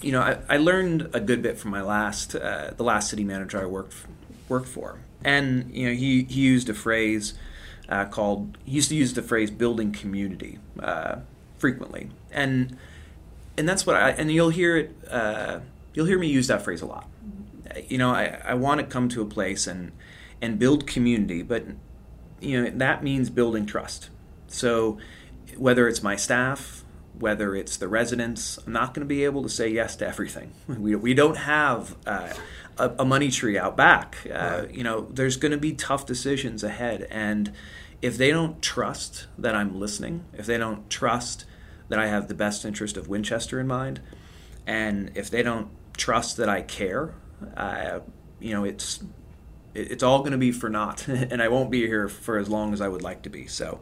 you 0.00 0.12
know, 0.12 0.20
I, 0.20 0.38
I 0.48 0.56
learned 0.56 1.10
a 1.12 1.20
good 1.20 1.42
bit 1.42 1.58
from 1.58 1.72
my 1.72 1.82
last, 1.82 2.34
uh, 2.34 2.72
the 2.76 2.84
last 2.84 3.10
city 3.10 3.24
manager 3.24 3.60
I 3.60 3.66
worked 3.66 3.94
worked 4.52 4.68
for, 4.68 5.00
and 5.24 5.74
you 5.74 5.88
know, 5.88 5.94
he 5.94 6.24
he 6.24 6.42
used 6.42 6.68
a 6.68 6.74
phrase 6.74 7.34
uh, 7.88 8.04
called 8.04 8.58
he 8.64 8.72
used 8.72 8.90
to 8.90 8.94
use 8.94 9.14
the 9.14 9.22
phrase 9.22 9.50
building 9.50 9.92
community 9.92 10.58
uh, 10.78 11.16
frequently, 11.56 12.10
and 12.30 12.76
and 13.56 13.68
that's 13.68 13.86
what 13.86 13.96
I 13.96 14.10
and 14.10 14.30
you'll 14.30 14.50
hear 14.50 14.76
it. 14.76 14.94
Uh, 15.10 15.60
you'll 15.94 16.06
hear 16.06 16.18
me 16.18 16.28
use 16.28 16.46
that 16.48 16.62
phrase 16.62 16.82
a 16.82 16.86
lot. 16.86 17.08
You 17.88 17.96
know, 17.96 18.10
I, 18.10 18.40
I 18.44 18.54
want 18.54 18.80
to 18.80 18.86
come 18.86 19.08
to 19.08 19.22
a 19.22 19.26
place 19.26 19.66
and 19.66 19.92
and 20.40 20.58
build 20.58 20.86
community, 20.86 21.42
but 21.42 21.64
you 22.40 22.62
know 22.62 22.70
that 22.70 23.02
means 23.02 23.30
building 23.30 23.64
trust. 23.66 24.10
So 24.48 24.98
whether 25.56 25.88
it's 25.88 26.02
my 26.02 26.16
staff, 26.16 26.81
whether 27.18 27.54
it's 27.54 27.76
the 27.76 27.88
residents, 27.88 28.58
I'm 28.66 28.72
not 28.72 28.94
going 28.94 29.06
to 29.06 29.08
be 29.08 29.24
able 29.24 29.42
to 29.42 29.48
say 29.48 29.68
yes 29.68 29.96
to 29.96 30.06
everything. 30.06 30.52
We 30.68 30.96
we 30.96 31.14
don't 31.14 31.36
have. 31.36 31.96
Uh, 32.06 32.32
a, 32.78 32.90
a, 33.00 33.04
money 33.04 33.30
tree 33.30 33.58
out 33.58 33.76
back. 33.76 34.16
Uh, 34.26 34.62
right. 34.62 34.74
You 34.74 34.82
know, 34.82 35.02
there's 35.10 35.36
going 35.36 35.52
to 35.52 35.58
be 35.58 35.72
tough 35.72 36.06
decisions 36.06 36.64
ahead, 36.64 37.06
and 37.10 37.52
if 38.00 38.16
they 38.16 38.30
don't 38.30 38.60
trust 38.62 39.26
that 39.38 39.54
I'm 39.54 39.78
listening, 39.78 40.24
if 40.32 40.46
they 40.46 40.58
don't 40.58 40.88
trust 40.90 41.44
that 41.88 41.98
I 41.98 42.08
have 42.08 42.28
the 42.28 42.34
best 42.34 42.64
interest 42.64 42.96
of 42.96 43.08
Winchester 43.08 43.60
in 43.60 43.66
mind, 43.66 44.00
and 44.66 45.12
if 45.14 45.30
they 45.30 45.42
don't 45.42 45.68
trust 45.96 46.36
that 46.38 46.48
I 46.48 46.62
care, 46.62 47.14
uh, 47.56 48.00
you 48.40 48.52
know, 48.54 48.64
it's 48.64 49.04
it's 49.74 50.02
all 50.02 50.20
going 50.20 50.32
to 50.32 50.38
be 50.38 50.52
for 50.52 50.68
naught, 50.68 51.08
and 51.08 51.42
I 51.42 51.48
won't 51.48 51.70
be 51.70 51.86
here 51.86 52.08
for 52.08 52.38
as 52.38 52.48
long 52.48 52.72
as 52.72 52.80
I 52.80 52.88
would 52.88 53.02
like 53.02 53.22
to 53.22 53.30
be. 53.30 53.46
So, 53.46 53.80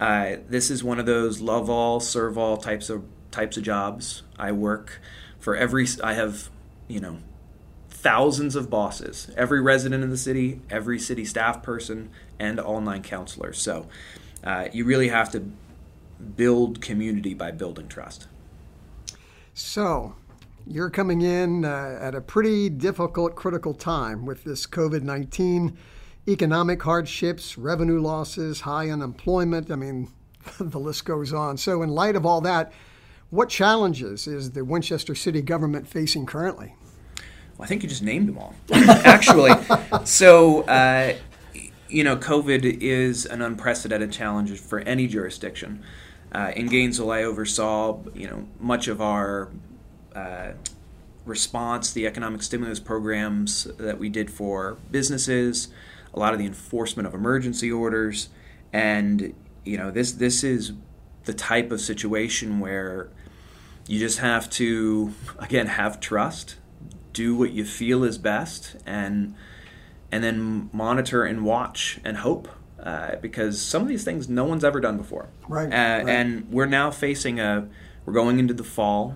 uh, 0.00 0.36
this 0.48 0.70
is 0.70 0.84
one 0.84 0.98
of 0.98 1.06
those 1.06 1.40
love 1.40 1.68
all, 1.68 2.00
serve 2.00 2.38
all 2.38 2.56
types 2.56 2.90
of 2.90 3.04
types 3.30 3.56
of 3.56 3.62
jobs. 3.62 4.22
I 4.38 4.52
work 4.52 5.00
for 5.38 5.56
every. 5.56 5.86
I 6.02 6.14
have, 6.14 6.48
you 6.88 7.00
know, 7.00 7.18
thousands 7.88 8.56
of 8.56 8.70
bosses, 8.70 9.30
every 9.36 9.60
resident 9.60 10.02
in 10.02 10.10
the 10.10 10.16
city, 10.16 10.60
every 10.70 10.98
city 10.98 11.24
staff 11.24 11.62
person, 11.62 12.10
and 12.38 12.58
all 12.58 12.80
nine 12.80 13.02
counselors. 13.02 13.60
So, 13.60 13.88
uh, 14.44 14.68
you 14.72 14.84
really 14.84 15.08
have 15.08 15.30
to 15.32 15.50
build 16.36 16.80
community 16.80 17.34
by 17.34 17.50
building 17.50 17.88
trust. 17.88 18.28
So, 19.54 20.14
you're 20.66 20.90
coming 20.90 21.22
in 21.22 21.64
uh, 21.64 21.98
at 22.00 22.14
a 22.14 22.20
pretty 22.20 22.68
difficult, 22.68 23.34
critical 23.34 23.74
time 23.74 24.24
with 24.24 24.44
this 24.44 24.66
COVID 24.66 25.02
19 25.02 25.76
economic 26.28 26.82
hardships, 26.82 27.58
revenue 27.58 28.00
losses, 28.00 28.60
high 28.60 28.90
unemployment. 28.90 29.70
I 29.70 29.76
mean, 29.76 30.08
the 30.60 30.78
list 30.78 31.04
goes 31.04 31.32
on. 31.32 31.56
So, 31.56 31.82
in 31.82 31.90
light 31.90 32.16
of 32.16 32.24
all 32.24 32.40
that, 32.42 32.72
what 33.30 33.48
challenges 33.48 34.26
is 34.26 34.52
the 34.52 34.64
Winchester 34.64 35.14
city 35.14 35.42
government 35.42 35.88
facing 35.88 36.26
currently? 36.26 36.74
Well, 37.56 37.64
I 37.64 37.66
think 37.66 37.82
you 37.82 37.88
just 37.88 38.02
named 38.02 38.28
them 38.28 38.38
all, 38.38 38.54
actually. 38.72 39.52
so, 40.04 40.62
uh, 40.62 41.14
you 41.88 42.04
know, 42.04 42.16
COVID 42.16 42.64
is 42.80 43.26
an 43.26 43.42
unprecedented 43.42 44.12
challenge 44.12 44.58
for 44.58 44.80
any 44.80 45.06
jurisdiction. 45.06 45.82
Uh, 46.32 46.52
in 46.56 46.66
Gainesville, 46.66 47.10
I 47.10 47.24
oversaw, 47.24 48.00
you 48.14 48.26
know, 48.26 48.48
much 48.58 48.88
of 48.88 49.02
our 49.02 49.50
uh, 50.14 50.52
response, 51.24 51.92
the 51.92 52.06
economic 52.06 52.42
stimulus 52.42 52.80
programs 52.80 53.64
that 53.78 53.98
we 53.98 54.08
did 54.08 54.30
for 54.30 54.76
businesses, 54.90 55.68
a 56.14 56.18
lot 56.18 56.32
of 56.32 56.38
the 56.38 56.46
enforcement 56.46 57.06
of 57.06 57.14
emergency 57.14 57.70
orders, 57.70 58.28
and 58.72 59.34
you 59.64 59.76
know 59.76 59.90
this 59.90 60.12
this 60.12 60.42
is 60.42 60.72
the 61.24 61.32
type 61.32 61.70
of 61.70 61.80
situation 61.80 62.58
where 62.58 63.08
you 63.86 63.98
just 63.98 64.18
have 64.18 64.50
to 64.50 65.14
again 65.38 65.66
have 65.66 66.00
trust, 66.00 66.56
do 67.12 67.36
what 67.36 67.52
you 67.52 67.64
feel 67.64 68.04
is 68.04 68.18
best, 68.18 68.76
and 68.84 69.34
and 70.10 70.22
then 70.22 70.68
monitor 70.72 71.24
and 71.24 71.44
watch 71.44 72.00
and 72.04 72.18
hope 72.18 72.48
uh, 72.82 73.16
because 73.16 73.60
some 73.60 73.82
of 73.82 73.88
these 73.88 74.04
things 74.04 74.28
no 74.28 74.44
one's 74.44 74.64
ever 74.64 74.80
done 74.80 74.96
before. 74.96 75.28
Right, 75.48 75.66
uh, 75.66 75.68
right. 75.68 76.08
And 76.08 76.50
we're 76.50 76.66
now 76.66 76.90
facing 76.90 77.40
a 77.40 77.68
we're 78.04 78.12
going 78.12 78.38
into 78.38 78.54
the 78.54 78.64
fall 78.64 79.14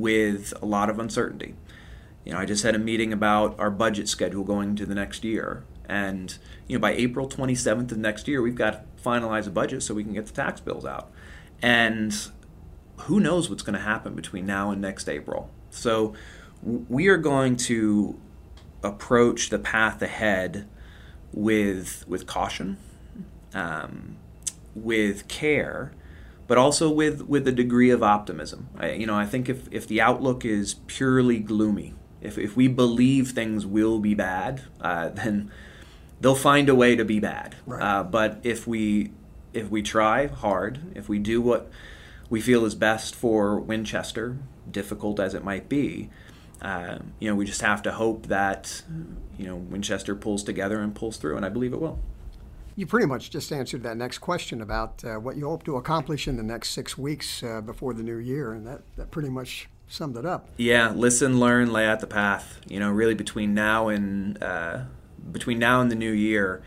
with 0.00 0.52
a 0.62 0.66
lot 0.66 0.90
of 0.90 0.98
uncertainty. 0.98 1.54
You 2.24 2.32
know, 2.32 2.38
I 2.38 2.44
just 2.44 2.64
had 2.64 2.74
a 2.74 2.78
meeting 2.78 3.12
about 3.12 3.58
our 3.58 3.70
budget 3.70 4.08
schedule 4.08 4.44
going 4.44 4.70
into 4.70 4.86
the 4.86 4.94
next 4.94 5.24
year, 5.24 5.64
and 5.88 6.36
you 6.66 6.76
know, 6.76 6.80
by 6.80 6.92
April 6.92 7.28
27th 7.28 7.92
of 7.92 7.98
next 7.98 8.26
year, 8.26 8.42
we've 8.42 8.56
got 8.56 8.70
to 8.70 9.02
finalize 9.02 9.46
a 9.46 9.50
budget 9.50 9.82
so 9.82 9.94
we 9.94 10.02
can 10.02 10.12
get 10.12 10.26
the 10.26 10.32
tax 10.32 10.60
bills 10.60 10.84
out. 10.84 11.10
And 11.62 12.14
who 13.02 13.20
knows 13.20 13.48
what's 13.48 13.62
going 13.62 13.78
to 13.78 13.84
happen 13.84 14.14
between 14.14 14.46
now 14.46 14.70
and 14.70 14.80
next 14.80 15.08
April? 15.08 15.50
So 15.70 16.14
we 16.62 17.06
are 17.08 17.16
going 17.16 17.56
to 17.56 18.18
approach 18.82 19.50
the 19.50 19.58
path 19.58 20.02
ahead 20.02 20.68
with 21.32 22.04
with 22.08 22.26
caution, 22.26 22.78
um, 23.54 24.16
with 24.74 25.28
care, 25.28 25.92
but 26.46 26.58
also 26.58 26.90
with 26.90 27.22
with 27.22 27.46
a 27.48 27.52
degree 27.52 27.90
of 27.90 28.02
optimism. 28.02 28.68
I, 28.76 28.92
you 28.92 29.06
know, 29.06 29.16
I 29.16 29.26
think 29.26 29.48
if 29.48 29.68
if 29.70 29.86
the 29.86 30.00
outlook 30.00 30.44
is 30.44 30.74
purely 30.86 31.38
gloomy, 31.38 31.94
if 32.20 32.38
if 32.38 32.56
we 32.56 32.68
believe 32.68 33.30
things 33.30 33.66
will 33.66 33.98
be 33.98 34.14
bad, 34.14 34.62
uh, 34.80 35.08
then 35.20 35.50
they'll 36.20 36.34
find 36.34 36.68
a 36.68 36.74
way 36.74 36.96
to 36.96 37.04
be 37.04 37.20
bad. 37.20 37.56
Right. 37.66 37.82
Uh, 37.82 38.02
but 38.04 38.40
if 38.42 38.66
we 38.66 39.12
if 39.52 39.70
we 39.70 39.82
try 39.82 40.26
hard, 40.26 40.80
if 40.94 41.08
we 41.08 41.18
do 41.18 41.40
what 41.40 41.70
we 42.28 42.40
feel 42.40 42.64
is 42.64 42.74
best 42.74 43.14
for 43.14 43.58
Winchester, 43.58 44.36
difficult 44.70 45.20
as 45.20 45.32
it 45.32 45.44
might 45.44 45.68
be, 45.68 46.10
uh, 46.60 46.98
you 47.20 47.28
know, 47.28 47.36
we 47.36 47.44
just 47.44 47.60
have 47.60 47.82
to 47.82 47.92
hope 47.92 48.26
that 48.26 48.82
you 49.38 49.46
know 49.46 49.56
Winchester 49.56 50.14
pulls 50.14 50.42
together 50.42 50.80
and 50.80 50.94
pulls 50.94 51.16
through, 51.16 51.36
and 51.36 51.44
I 51.44 51.48
believe 51.48 51.72
it 51.72 51.80
will. 51.80 52.00
You 52.78 52.86
pretty 52.86 53.06
much 53.06 53.30
just 53.30 53.50
answered 53.52 53.82
that 53.84 53.96
next 53.96 54.18
question 54.18 54.60
about 54.60 55.02
uh, 55.02 55.14
what 55.14 55.38
you 55.38 55.48
hope 55.48 55.64
to 55.64 55.76
accomplish 55.76 56.28
in 56.28 56.36
the 56.36 56.42
next 56.42 56.70
six 56.70 56.98
weeks 56.98 57.42
uh, 57.42 57.62
before 57.62 57.94
the 57.94 58.02
new 58.02 58.18
year, 58.18 58.52
and 58.52 58.66
that, 58.66 58.82
that 58.96 59.10
pretty 59.10 59.30
much 59.30 59.70
summed 59.88 60.14
it 60.18 60.26
up. 60.26 60.50
Yeah, 60.58 60.92
listen, 60.94 61.40
learn, 61.40 61.72
lay 61.72 61.86
out 61.86 62.00
the 62.00 62.06
path. 62.06 62.60
You 62.68 62.78
know, 62.78 62.90
really 62.90 63.14
between 63.14 63.54
now 63.54 63.88
and 63.88 64.42
uh, 64.42 64.80
between 65.32 65.58
now 65.58 65.80
and 65.80 65.90
the 65.90 65.94
new 65.94 66.12
year, 66.12 66.62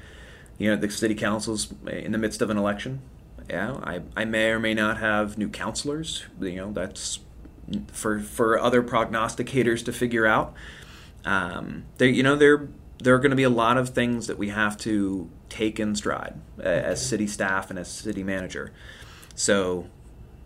you 0.57 0.71
know, 0.71 0.75
the 0.75 0.89
city 0.89 1.13
council's 1.13 1.71
in 1.85 2.11
the 2.11 2.17
midst 2.17 2.41
of 2.41 2.49
an 2.49 2.57
election. 2.57 3.01
Yeah, 3.47 3.79
I, 3.83 4.01
I 4.15 4.25
may 4.25 4.49
or 4.49 4.59
may 4.59 4.73
not 4.73 4.97
have 4.97 5.37
new 5.37 5.49
councilors. 5.49 6.25
You 6.41 6.55
know, 6.55 6.71
that's 6.71 7.19
for 7.91 8.19
for 8.19 8.57
other 8.57 8.81
prognosticators 8.81 9.85
to 9.85 9.93
figure 9.93 10.25
out. 10.25 10.55
Um, 11.23 11.85
they, 11.97 12.09
you 12.09 12.23
know, 12.23 12.35
there 12.35 12.67
there 12.99 13.15
are 13.15 13.19
going 13.19 13.31
to 13.31 13.35
be 13.35 13.43
a 13.43 13.49
lot 13.49 13.77
of 13.77 13.89
things 13.89 14.27
that 14.27 14.37
we 14.37 14.49
have 14.49 14.77
to 14.77 15.29
take 15.49 15.79
in 15.79 15.95
stride 15.95 16.35
uh, 16.59 16.63
as 16.63 17.05
city 17.05 17.27
staff 17.27 17.69
and 17.69 17.79
as 17.79 17.89
city 17.89 18.23
manager. 18.23 18.71
So, 19.35 19.87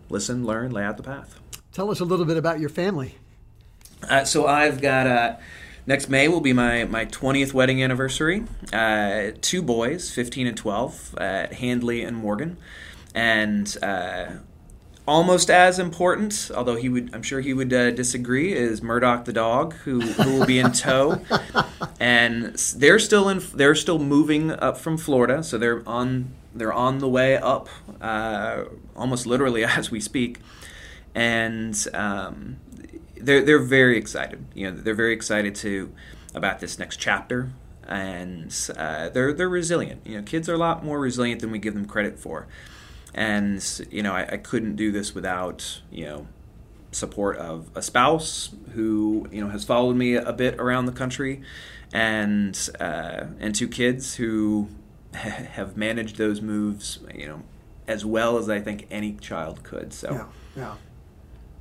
listen, 0.08 0.46
learn, 0.46 0.70
lay 0.70 0.84
out 0.84 0.96
the 0.96 1.02
path. 1.02 1.40
Tell 1.72 1.90
us 1.90 2.00
a 2.00 2.04
little 2.04 2.24
bit 2.24 2.36
about 2.36 2.60
your 2.60 2.68
family. 2.68 3.16
Uh, 4.08 4.24
so 4.24 4.46
I've 4.46 4.80
got 4.80 5.06
uh, 5.06 5.36
next 5.86 6.08
May 6.08 6.28
will 6.28 6.40
be 6.40 6.52
my 6.52 6.84
my 6.84 7.04
twentieth 7.06 7.52
wedding 7.52 7.82
anniversary. 7.82 8.44
Uh, 8.72 9.32
two 9.40 9.62
boys, 9.62 10.10
fifteen 10.10 10.46
and 10.46 10.56
twelve, 10.56 11.14
at 11.18 11.54
Handley 11.54 12.04
and 12.04 12.16
Morgan, 12.16 12.56
and 13.14 13.76
uh, 13.82 14.26
almost 15.06 15.50
as 15.50 15.78
important, 15.78 16.50
although 16.54 16.76
he 16.76 16.88
would, 16.88 17.14
I'm 17.14 17.22
sure 17.22 17.40
he 17.40 17.52
would 17.52 17.72
uh, 17.72 17.90
disagree, 17.90 18.52
is 18.52 18.82
Murdoch 18.82 19.24
the 19.24 19.32
dog, 19.32 19.74
who, 19.84 20.00
who 20.00 20.38
will 20.38 20.46
be 20.46 20.58
in 20.58 20.72
tow, 20.72 21.20
and 22.00 22.54
they're 22.76 22.98
still 22.98 23.28
in, 23.28 23.42
they're 23.54 23.74
still 23.74 23.98
moving 23.98 24.50
up 24.50 24.78
from 24.78 24.96
Florida, 24.96 25.42
so 25.42 25.58
they're 25.58 25.86
on, 25.86 26.32
they're 26.54 26.72
on 26.72 26.98
the 26.98 27.08
way 27.08 27.36
up, 27.36 27.68
uh, 28.00 28.64
almost 28.96 29.26
literally 29.26 29.64
as 29.64 29.90
we 29.90 30.00
speak, 30.00 30.38
and 31.14 31.86
um, 31.92 32.56
they're 33.16 33.42
they're 33.42 33.58
very 33.58 33.96
excited. 33.96 34.44
You 34.54 34.70
know, 34.70 34.76
they're 34.76 34.94
very 34.94 35.12
excited 35.12 35.54
to 35.56 35.92
about 36.34 36.60
this 36.60 36.78
next 36.78 36.96
chapter. 36.96 37.50
And 37.86 38.50
uh, 38.78 39.10
they're 39.10 39.34
they're 39.34 39.46
resilient. 39.46 40.06
You 40.06 40.16
know, 40.16 40.22
kids 40.22 40.48
are 40.48 40.54
a 40.54 40.58
lot 40.58 40.82
more 40.82 40.98
resilient 40.98 41.42
than 41.42 41.50
we 41.50 41.58
give 41.58 41.74
them 41.74 41.84
credit 41.84 42.18
for 42.18 42.46
and 43.14 43.86
you 43.90 44.02
know 44.02 44.12
I, 44.12 44.26
I, 44.32 44.36
couldn't 44.36 44.76
do 44.76 44.90
this 44.90 45.14
without 45.14 45.80
you 45.90 46.04
know 46.04 46.26
support 46.90 47.36
of 47.38 47.70
a 47.74 47.82
spouse 47.82 48.54
who 48.72 49.28
you 49.30 49.40
know 49.40 49.50
has 49.50 49.64
followed 49.64 49.96
me 49.96 50.14
a 50.14 50.32
bit 50.32 50.58
around 50.58 50.86
the 50.86 50.92
country 50.92 51.42
and 51.92 52.70
uh, 52.80 53.26
and 53.38 53.54
two 53.54 53.68
kids 53.68 54.16
who 54.16 54.68
have 55.14 55.76
managed 55.76 56.16
those 56.16 56.40
moves 56.40 56.98
you 57.14 57.26
know 57.26 57.42
as 57.86 58.04
well 58.04 58.38
as 58.38 58.48
I 58.48 58.60
think 58.60 58.86
any 58.90 59.12
child 59.14 59.62
could 59.62 59.92
so. 59.92 60.10
Yeah 60.10 60.26
yeah. 60.56 60.74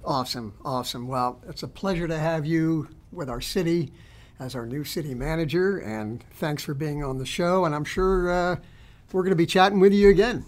Awesome 0.05 0.53
awesome. 0.65 1.07
Well 1.07 1.39
it's 1.47 1.63
a 1.63 1.67
pleasure 1.67 2.07
to 2.07 2.17
have 2.17 2.45
you 2.45 2.89
with 3.11 3.29
our 3.29 3.41
city 3.41 3.91
as 4.39 4.55
our 4.55 4.65
new 4.65 4.83
city 4.83 5.13
manager 5.13 5.77
and 5.77 6.23
thanks 6.33 6.63
for 6.63 6.73
being 6.73 7.03
on 7.03 7.19
the 7.19 7.25
show 7.25 7.65
and 7.65 7.75
I'm 7.75 7.85
sure 7.85 8.31
uh, 8.31 8.55
we're 9.11 9.21
going 9.21 9.31
to 9.31 9.35
be 9.35 9.45
chatting 9.45 9.79
with 9.79 9.93
you 9.93 10.09
again 10.09 10.45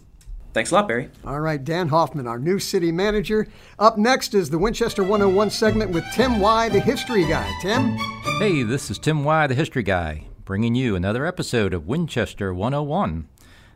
Thanks 0.56 0.72
a 0.72 0.76
lot, 0.76 0.88
Barry. 0.88 1.10
All 1.26 1.42
right, 1.42 1.62
Dan 1.62 1.90
Hoffman, 1.90 2.28
our 2.28 2.40
new 2.40 2.60
city 2.60 2.90
manager. 2.90 3.50
Up 3.78 3.98
next 3.98 4.34
is 4.34 4.50
the 4.50 4.58
Winchester 4.58 5.04
101 5.04 5.50
segment 5.50 5.92
with 5.92 6.06
Tim 6.14 6.40
Y, 6.40 6.70
the 6.70 6.80
history 6.80 7.28
guy. 7.28 7.52
Tim? 7.62 7.98
Hey, 8.40 8.64
this 8.64 8.90
is 8.90 8.98
Tim 8.98 9.26
Y, 9.26 9.48
the 9.48 9.54
history 9.54 9.84
guy, 9.84 10.28
bringing 10.46 10.74
you 10.74 10.96
another 10.96 11.26
episode 11.26 11.74
of 11.74 11.88
Winchester 11.88 12.54
101. 12.54 13.28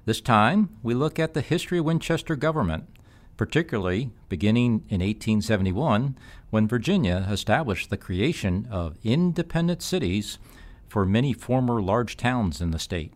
This 0.06 0.22
time, 0.22 0.70
we 0.82 0.94
look 0.94 1.20
at 1.20 1.34
the 1.34 1.42
history 1.42 1.80
of 1.80 1.84
Winchester 1.84 2.38
government, 2.38 2.86
particularly 3.36 4.12
beginning 4.30 4.86
in 4.88 5.02
1871 5.02 6.18
when 6.50 6.66
Virginia 6.66 7.28
established 7.30 7.90
the 7.90 7.98
creation 7.98 8.66
of 8.72 8.98
independent 9.04 9.82
cities 9.82 10.40
for 10.88 11.06
many 11.06 11.34
former 11.34 11.82
large 11.82 12.16
towns 12.16 12.62
in 12.62 12.72
the 12.72 12.80
state. 12.80 13.12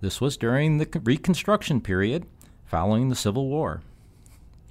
This 0.00 0.20
was 0.20 0.36
during 0.36 0.78
the 0.78 1.00
Reconstruction 1.04 1.80
period 1.80 2.26
following 2.72 3.10
the 3.10 3.14
Civil 3.14 3.48
War. 3.48 3.82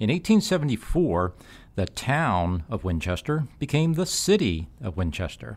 In 0.00 0.10
1874, 0.10 1.34
the 1.76 1.86
town 1.86 2.64
of 2.68 2.82
Winchester 2.82 3.44
became 3.60 3.92
the 3.92 4.06
city 4.06 4.66
of 4.82 4.96
Winchester. 4.96 5.56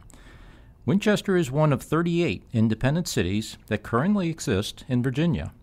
Winchester 0.86 1.36
is 1.36 1.50
one 1.50 1.74
of 1.74 1.82
38 1.82 2.44
independent 2.54 3.08
cities 3.08 3.58
that 3.66 3.82
currently 3.82 4.30
exist 4.30 4.86
in 4.88 5.02
Virginia. 5.02 5.54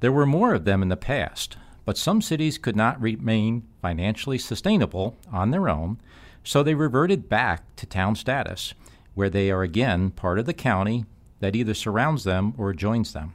There 0.00 0.10
were 0.10 0.24
more 0.24 0.54
of 0.54 0.64
them 0.64 0.80
in 0.80 0.88
the 0.88 0.96
past, 0.96 1.58
but 1.84 1.98
some 1.98 2.22
cities 2.22 2.56
could 2.56 2.76
not 2.76 2.98
remain 2.98 3.64
financially 3.82 4.38
sustainable 4.38 5.18
on 5.30 5.50
their 5.50 5.68
own, 5.68 6.00
so 6.42 6.62
they 6.62 6.74
reverted 6.74 7.28
back 7.28 7.76
to 7.76 7.84
town 7.84 8.16
status, 8.16 8.72
where 9.12 9.28
they 9.28 9.50
are 9.50 9.62
again 9.62 10.12
part 10.12 10.38
of 10.38 10.46
the 10.46 10.54
county 10.54 11.04
that 11.40 11.54
either 11.54 11.74
surrounds 11.74 12.24
them 12.24 12.54
or 12.56 12.70
adjoins 12.70 13.12
them. 13.12 13.34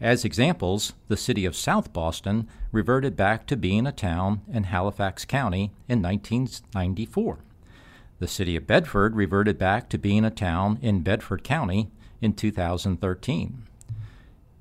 As 0.00 0.24
examples, 0.24 0.92
the 1.08 1.16
city 1.16 1.46
of 1.46 1.56
South 1.56 1.92
Boston 1.92 2.48
reverted 2.70 3.16
back 3.16 3.46
to 3.46 3.56
being 3.56 3.86
a 3.86 3.92
town 3.92 4.42
in 4.52 4.64
Halifax 4.64 5.24
County 5.24 5.72
in 5.88 6.02
1994. 6.02 7.38
The 8.18 8.28
city 8.28 8.56
of 8.56 8.66
Bedford 8.66 9.16
reverted 9.16 9.58
back 9.58 9.88
to 9.88 9.98
being 9.98 10.24
a 10.24 10.30
town 10.30 10.78
in 10.82 11.00
Bedford 11.00 11.42
County 11.42 11.90
in 12.20 12.34
2013. 12.34 13.62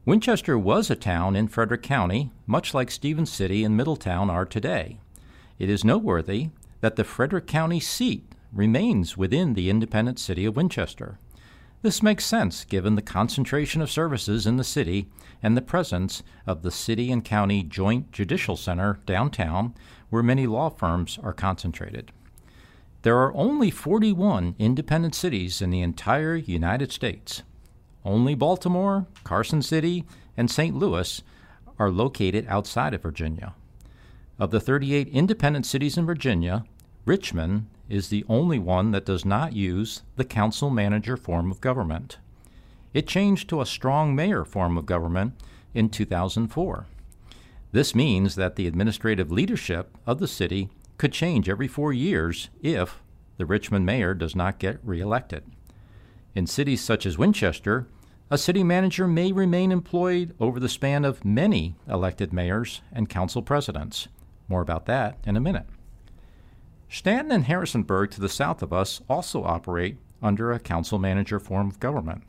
Winchester 0.05 0.57
was 0.57 0.89
a 0.89 0.95
town 0.95 1.35
in 1.35 1.47
Frederick 1.47 1.81
County, 1.81 2.31
much 2.45 2.73
like 2.73 2.91
Stevens 2.91 3.31
City 3.31 3.63
and 3.63 3.75
Middletown 3.75 4.29
are 4.29 4.45
today. 4.45 4.99
It 5.59 5.69
is 5.69 5.83
noteworthy 5.83 6.49
that 6.79 6.95
the 6.95 7.03
Frederick 7.03 7.47
County 7.47 7.79
seat 7.79 8.23
remains 8.53 9.17
within 9.17 9.53
the 9.53 9.69
independent 9.69 10.19
city 10.19 10.45
of 10.45 10.55
Winchester. 10.55 11.17
This 11.85 12.01
makes 12.01 12.25
sense 12.25 12.65
given 12.65 12.95
the 12.95 13.03
concentration 13.03 13.79
of 13.79 13.91
services 13.91 14.47
in 14.47 14.57
the 14.57 14.63
city 14.63 15.07
and 15.43 15.55
the 15.55 15.61
presence 15.61 16.23
of 16.47 16.63
the 16.63 16.71
City 16.71 17.11
and 17.11 17.23
County 17.23 17.61
Joint 17.61 18.11
Judicial 18.11 18.57
Center 18.57 18.97
downtown, 19.05 19.75
where 20.09 20.23
many 20.23 20.47
law 20.47 20.69
firms 20.69 21.19
are 21.21 21.31
concentrated. 21.31 22.11
There 23.03 23.19
are 23.19 23.35
only 23.35 23.69
41 23.69 24.55
independent 24.57 25.13
cities 25.13 25.61
in 25.61 25.69
the 25.69 25.81
entire 25.83 26.35
United 26.35 26.91
States. 26.91 27.43
Only 28.03 28.33
Baltimore, 28.33 29.05
Carson 29.23 29.61
City, 29.61 30.05
and 30.35 30.49
St. 30.49 30.75
Louis 30.75 31.21
are 31.77 31.91
located 31.91 32.47
outside 32.49 32.95
of 32.95 33.03
Virginia. 33.03 33.53
Of 34.39 34.49
the 34.49 34.59
38 34.59 35.07
independent 35.09 35.67
cities 35.67 35.99
in 35.99 36.07
Virginia, 36.07 36.65
Richmond 37.05 37.67
is 37.87 38.09
the 38.09 38.25
only 38.27 38.57
one 38.57 38.89
that 38.89 39.05
does 39.05 39.23
not 39.23 39.53
use 39.53 40.01
the 40.15 40.25
council 40.25 40.71
manager 40.71 41.15
form 41.15 41.51
of 41.51 41.61
government. 41.61 42.17
It 42.95 43.07
changed 43.07 43.47
to 43.49 43.61
a 43.61 43.65
strong 43.65 44.15
mayor 44.15 44.43
form 44.43 44.75
of 44.75 44.87
government 44.87 45.33
in 45.75 45.89
2004. 45.89 46.87
This 47.71 47.93
means 47.93 48.35
that 48.35 48.55
the 48.55 48.65
administrative 48.65 49.31
leadership 49.31 49.95
of 50.07 50.17
the 50.17 50.27
city 50.27 50.69
could 50.97 51.11
change 51.11 51.47
every 51.47 51.67
four 51.67 51.93
years 51.93 52.49
if 52.63 53.03
the 53.37 53.45
Richmond 53.45 53.85
mayor 53.85 54.15
does 54.15 54.35
not 54.35 54.57
get 54.57 54.79
reelected. 54.83 55.43
In 56.33 56.47
cities 56.47 56.81
such 56.81 57.05
as 57.05 57.19
Winchester, 57.19 57.85
a 58.31 58.37
city 58.37 58.63
manager 58.63 59.07
may 59.07 59.31
remain 59.31 59.71
employed 59.71 60.33
over 60.39 60.59
the 60.59 60.69
span 60.69 61.05
of 61.05 61.23
many 61.23 61.75
elected 61.87 62.33
mayors 62.33 62.81
and 62.91 63.09
council 63.09 63.43
presidents. 63.43 64.07
More 64.47 64.61
about 64.61 64.87
that 64.87 65.19
in 65.25 65.37
a 65.37 65.41
minute. 65.41 65.67
Staunton 66.89 67.31
and 67.31 67.45
Harrisonburg 67.45 68.11
to 68.11 68.21
the 68.21 68.29
south 68.29 68.61
of 68.61 68.71
us 68.71 69.01
also 69.09 69.43
operate 69.43 69.97
under 70.21 70.51
a 70.51 70.59
council 70.59 70.99
manager 70.99 71.39
form 71.39 71.67
of 71.67 71.79
government. 71.79 72.23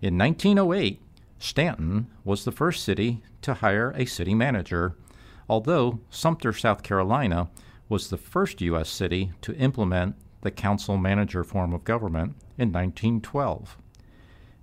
In 0.00 0.16
1908, 0.16 1.00
Staunton 1.38 2.06
was 2.24 2.44
the 2.44 2.52
first 2.52 2.84
city 2.84 3.22
to 3.42 3.54
hire 3.54 3.92
a 3.96 4.04
city 4.04 4.34
manager, 4.34 4.96
although 5.48 6.00
Sumter, 6.10 6.52
South 6.52 6.82
Carolina, 6.82 7.48
was 7.88 8.08
the 8.08 8.16
first 8.16 8.60
U.S. 8.60 8.88
city 8.88 9.32
to 9.42 9.56
implement 9.56 10.16
the 10.42 10.50
council 10.50 10.96
manager 10.96 11.44
form 11.44 11.72
of 11.72 11.84
government 11.84 12.34
in 12.56 12.72
1912. 12.72 13.76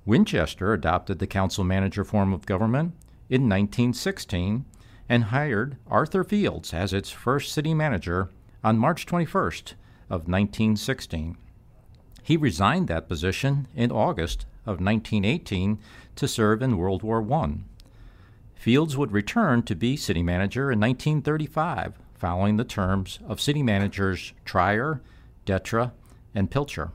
Winchester 0.05 0.74
adopted 0.74 1.19
the 1.19 1.27
council 1.27 1.63
manager 1.63 2.03
form 2.03 2.31
of 2.31 2.46
government 2.46 2.93
in 3.29 3.41
1916 3.41 4.65
and 5.10 5.25
hired 5.25 5.77
Arthur 5.88 6.24
Fields 6.24 6.74
as 6.74 6.93
its 6.93 7.10
first 7.10 7.51
city 7.51 7.74
manager 7.74 8.29
on 8.64 8.78
March 8.78 9.06
21st 9.06 9.74
of 10.10 10.28
1916. 10.28 11.38
He 12.24 12.38
resigned 12.38 12.88
that 12.88 13.08
position 13.08 13.68
in 13.76 13.92
August 13.92 14.46
of 14.66 14.82
1918 14.82 15.80
to 16.16 16.28
serve 16.28 16.62
in 16.62 16.78
World 16.78 17.04
War 17.04 17.26
I. 17.34 17.60
Fields 18.56 18.98
would 18.98 19.12
return 19.12 19.64
to 19.64 19.76
be 19.76 19.96
city 19.96 20.24
manager 20.24 20.72
in 20.72 20.80
1935 20.80 21.94
following 22.16 22.58
the 22.58 22.64
terms 22.64 23.20
of 23.28 23.40
city 23.40 23.62
managers 23.62 24.34
Trier, 24.44 25.02
Detra, 25.46 25.91
and 26.34 26.52
Pilcher. 26.52 26.91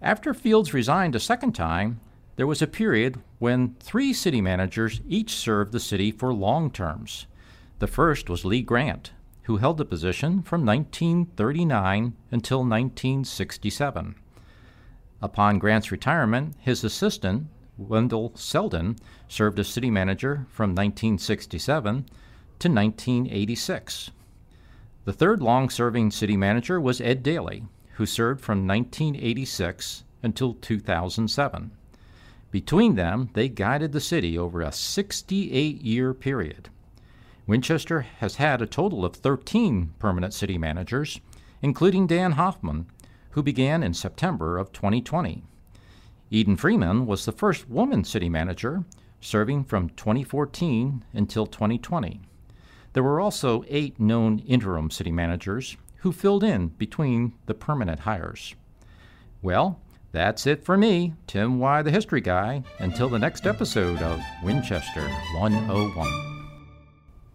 After 0.00 0.32
Fields 0.32 0.74
resigned 0.74 1.16
a 1.16 1.20
second 1.20 1.52
time, 1.52 2.00
there 2.36 2.46
was 2.46 2.62
a 2.62 2.68
period 2.68 3.20
when 3.40 3.74
three 3.80 4.12
city 4.12 4.40
managers 4.40 5.00
each 5.08 5.34
served 5.34 5.72
the 5.72 5.80
city 5.80 6.12
for 6.12 6.32
long 6.32 6.70
terms. 6.70 7.26
The 7.80 7.88
first 7.88 8.30
was 8.30 8.44
Lee 8.44 8.62
Grant, 8.62 9.10
who 9.48 9.56
held 9.56 9.78
the 9.78 9.84
position 9.84 10.42
from 10.42 10.66
1939 10.66 12.12
until 12.30 12.58
1967. 12.58 14.14
Upon 15.22 15.58
Grant's 15.58 15.90
retirement, 15.90 16.54
his 16.60 16.84
assistant, 16.84 17.46
Wendell 17.78 18.32
Selden, 18.34 18.96
served 19.26 19.58
as 19.58 19.66
city 19.66 19.90
manager 19.90 20.46
from 20.50 20.72
1967 20.72 22.04
to 22.58 22.68
1986. 22.68 24.10
The 25.06 25.14
third 25.14 25.40
long 25.40 25.70
serving 25.70 26.10
city 26.10 26.36
manager 26.36 26.78
was 26.78 27.00
Ed 27.00 27.22
Daley, 27.22 27.64
who 27.94 28.04
served 28.04 28.42
from 28.42 28.66
1986 28.66 30.04
until 30.22 30.58
2007. 30.60 31.70
Between 32.50 32.96
them, 32.96 33.30
they 33.32 33.48
guided 33.48 33.92
the 33.92 34.00
city 34.02 34.36
over 34.36 34.60
a 34.60 34.72
68 34.72 35.80
year 35.80 36.12
period. 36.12 36.68
Winchester 37.48 38.02
has 38.18 38.36
had 38.36 38.60
a 38.60 38.66
total 38.66 39.06
of 39.06 39.16
13 39.16 39.94
permanent 39.98 40.34
city 40.34 40.58
managers, 40.58 41.18
including 41.62 42.06
Dan 42.06 42.32
Hoffman, 42.32 42.86
who 43.30 43.42
began 43.42 43.82
in 43.82 43.94
September 43.94 44.58
of 44.58 44.70
2020. 44.70 45.42
Eden 46.30 46.56
Freeman 46.56 47.06
was 47.06 47.24
the 47.24 47.32
first 47.32 47.68
woman 47.70 48.04
city 48.04 48.28
manager, 48.28 48.84
serving 49.22 49.64
from 49.64 49.88
2014 49.90 51.02
until 51.14 51.46
2020. 51.46 52.20
There 52.92 53.02
were 53.02 53.18
also 53.18 53.64
eight 53.68 53.98
known 53.98 54.40
interim 54.40 54.90
city 54.90 55.10
managers 55.10 55.78
who 56.00 56.12
filled 56.12 56.44
in 56.44 56.68
between 56.68 57.32
the 57.46 57.54
permanent 57.54 58.00
hires. 58.00 58.54
Well, 59.40 59.80
that's 60.12 60.46
it 60.46 60.66
for 60.66 60.76
me, 60.76 61.14
Tim 61.26 61.58
Y. 61.58 61.80
the 61.80 61.90
History 61.90 62.20
Guy, 62.20 62.62
until 62.78 63.08
the 63.08 63.18
next 63.18 63.46
episode 63.46 64.02
of 64.02 64.20
Winchester 64.44 65.08
101. 65.38 66.37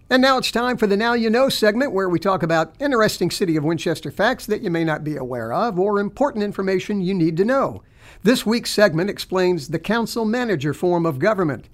And 0.10 0.22
now 0.22 0.38
it's 0.38 0.52
time 0.52 0.78
for 0.78 0.86
the 0.86 0.98
Now 0.98 1.14
You 1.14 1.30
Know 1.30 1.48
segment 1.48 1.94
where 1.94 2.10
we 2.10 2.20
talk 2.20 2.44
about 2.44 2.76
interesting 2.80 3.32
City 3.32 3.56
of 3.56 3.64
Winchester 3.64 4.12
facts 4.12 4.46
that 4.46 4.62
you 4.62 4.70
may 4.70 4.84
not 4.84 5.04
be 5.04 5.16
aware 5.16 5.54
of 5.54 5.80
or 5.80 5.98
important 5.98 6.44
information 6.44 7.02
you 7.02 7.14
need 7.14 7.38
to 7.38 7.46
know. 7.46 7.84
This 8.22 8.46
week's 8.46 8.70
segment 8.70 9.10
explains 9.10 9.70
the 9.70 9.80
council 9.80 10.26
manager 10.26 10.74
form 10.74 11.06
of 11.06 11.20
government. 11.20 11.70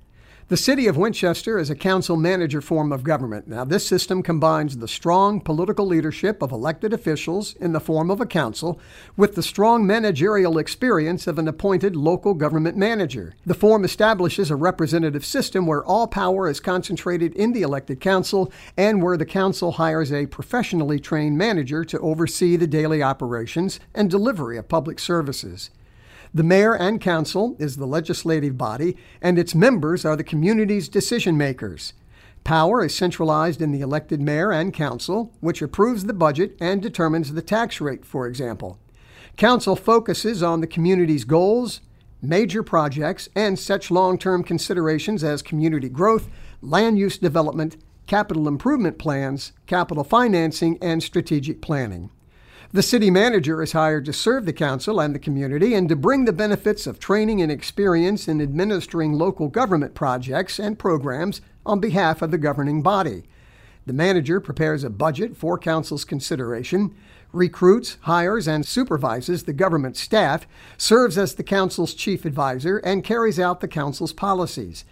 The 0.49 0.57
City 0.57 0.87
of 0.87 0.97
Winchester 0.97 1.59
is 1.59 1.69
a 1.69 1.75
council 1.75 2.17
manager 2.17 2.59
form 2.59 2.91
of 2.91 3.03
government. 3.03 3.47
Now, 3.47 3.63
this 3.63 3.85
system 3.85 4.23
combines 4.23 4.77
the 4.77 4.87
strong 4.87 5.41
political 5.41 5.85
leadership 5.85 6.41
of 6.41 6.51
elected 6.51 6.91
officials 6.91 7.53
in 7.57 7.71
the 7.71 7.79
form 7.79 8.09
of 8.09 8.19
a 8.19 8.25
council 8.25 8.79
with 9.15 9.35
the 9.35 9.43
strong 9.43 9.85
managerial 9.85 10.57
experience 10.57 11.27
of 11.27 11.37
an 11.37 11.47
appointed 11.47 11.95
local 11.95 12.33
government 12.33 12.77
manager. 12.77 13.35
The 13.45 13.53
form 13.53 13.85
establishes 13.85 14.49
a 14.49 14.55
representative 14.55 15.23
system 15.23 15.67
where 15.67 15.85
all 15.85 16.07
power 16.07 16.49
is 16.49 16.59
concentrated 16.59 17.35
in 17.35 17.53
the 17.53 17.61
elected 17.61 18.01
council 18.01 18.51
and 18.75 19.03
where 19.03 19.17
the 19.17 19.27
council 19.27 19.73
hires 19.73 20.11
a 20.11 20.25
professionally 20.25 20.99
trained 20.99 21.37
manager 21.37 21.85
to 21.85 21.99
oversee 21.99 22.55
the 22.55 22.65
daily 22.65 23.03
operations 23.03 23.79
and 23.93 24.09
delivery 24.09 24.57
of 24.57 24.67
public 24.67 24.97
services. 24.97 25.69
The 26.33 26.43
mayor 26.43 26.75
and 26.75 27.01
council 27.01 27.55
is 27.57 27.77
the 27.77 27.87
legislative 27.87 28.57
body, 28.57 28.95
and 29.19 29.39
its 29.39 29.55
members 29.55 30.05
are 30.05 30.15
the 30.15 30.23
community's 30.23 30.87
decision 30.87 31.37
makers. 31.37 31.93
Power 32.43 32.85
is 32.85 32.93
centralized 32.93 33.61
in 33.61 33.71
the 33.71 33.81
elected 33.81 34.21
mayor 34.21 34.51
and 34.51 34.73
council, 34.73 35.33
which 35.39 35.61
approves 35.61 36.05
the 36.05 36.13
budget 36.13 36.55
and 36.61 36.81
determines 36.81 37.33
the 37.33 37.41
tax 37.41 37.81
rate, 37.81 38.05
for 38.05 38.27
example. 38.27 38.79
Council 39.37 39.75
focuses 39.75 40.43
on 40.43 40.61
the 40.61 40.67
community's 40.67 41.23
goals, 41.23 41.81
major 42.21 42.61
projects, 42.61 43.27
and 43.35 43.57
such 43.57 43.89
long 43.89 44.17
term 44.17 44.43
considerations 44.43 45.23
as 45.23 45.41
community 45.41 45.89
growth, 45.89 46.29
land 46.61 46.99
use 46.99 47.17
development, 47.17 47.77
capital 48.05 48.47
improvement 48.47 48.99
plans, 48.99 49.51
capital 49.65 50.03
financing, 50.03 50.77
and 50.81 51.01
strategic 51.01 51.61
planning. 51.61 52.11
The 52.71 52.83
city 52.83 53.09
manager 53.09 53.63
is 53.63 53.71
hired 53.71 54.05
to 54.05 54.13
serve 54.13 54.45
the 54.45 54.53
council 54.53 54.99
and 54.99 55.15
the 55.15 55.19
community 55.19 55.73
and 55.73 55.89
to 55.89 55.95
bring 55.95 56.25
the 56.25 56.31
benefits 56.31 56.85
of 56.85 56.99
training 56.99 57.41
and 57.41 57.51
experience 57.51 58.27
in 58.27 58.39
administering 58.39 59.13
local 59.13 59.47
government 59.47 59.95
projects 59.95 60.59
and 60.59 60.77
programs 60.77 61.41
on 61.65 61.79
behalf 61.79 62.21
of 62.21 62.29
the 62.29 62.37
governing 62.37 62.83
body. 62.83 63.23
The 63.87 63.93
manager 63.93 64.39
prepares 64.39 64.83
a 64.83 64.91
budget 64.91 65.35
for 65.35 65.57
council's 65.57 66.05
consideration, 66.05 66.93
recruits, 67.31 67.97
hires, 68.01 68.47
and 68.47 68.63
supervises 68.63 69.45
the 69.45 69.53
government 69.53 69.97
staff, 69.97 70.45
serves 70.77 71.17
as 71.17 71.33
the 71.33 71.43
council's 71.43 71.95
chief 71.95 72.23
advisor, 72.23 72.77
and 72.77 73.03
carries 73.03 73.39
out 73.39 73.61
the 73.61 73.67
council's 73.67 74.13
policies. 74.13 74.85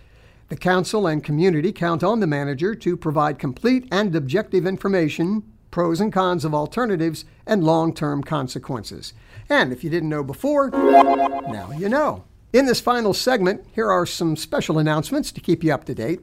The 0.50 0.58
council 0.58 1.06
and 1.06 1.24
community 1.24 1.72
count 1.72 2.04
on 2.04 2.22
the 2.22 2.28
manager 2.28 2.74
to 2.74 2.98
provide 2.98 3.38
complete 3.38 3.88
and 3.92 4.16
objective 4.16 4.66
information 4.66 5.44
pros 5.71 5.99
and 5.99 6.12
cons 6.12 6.45
of 6.45 6.53
alternatives, 6.53 7.25
and 7.45 7.63
long 7.63 7.93
term 7.93 8.23
consequences. 8.23 9.13
And 9.49 9.71
if 9.71 9.84
you 9.84 9.89
didn't 9.89 10.10
know 10.10 10.23
before, 10.23 10.69
now 10.71 11.71
you 11.77 11.89
know. 11.89 12.25
In 12.53 12.65
this 12.65 12.80
final 12.80 13.13
segment, 13.13 13.65
here 13.73 13.91
are 13.91 14.06
some 14.06 14.36
special 14.36 14.80
announcements 14.80 15.32
to 15.34 15.41
keep 15.41 15.63
you 15.63 15.73
up 15.73 15.86
to 15.86 15.95
date. 15.95 16.21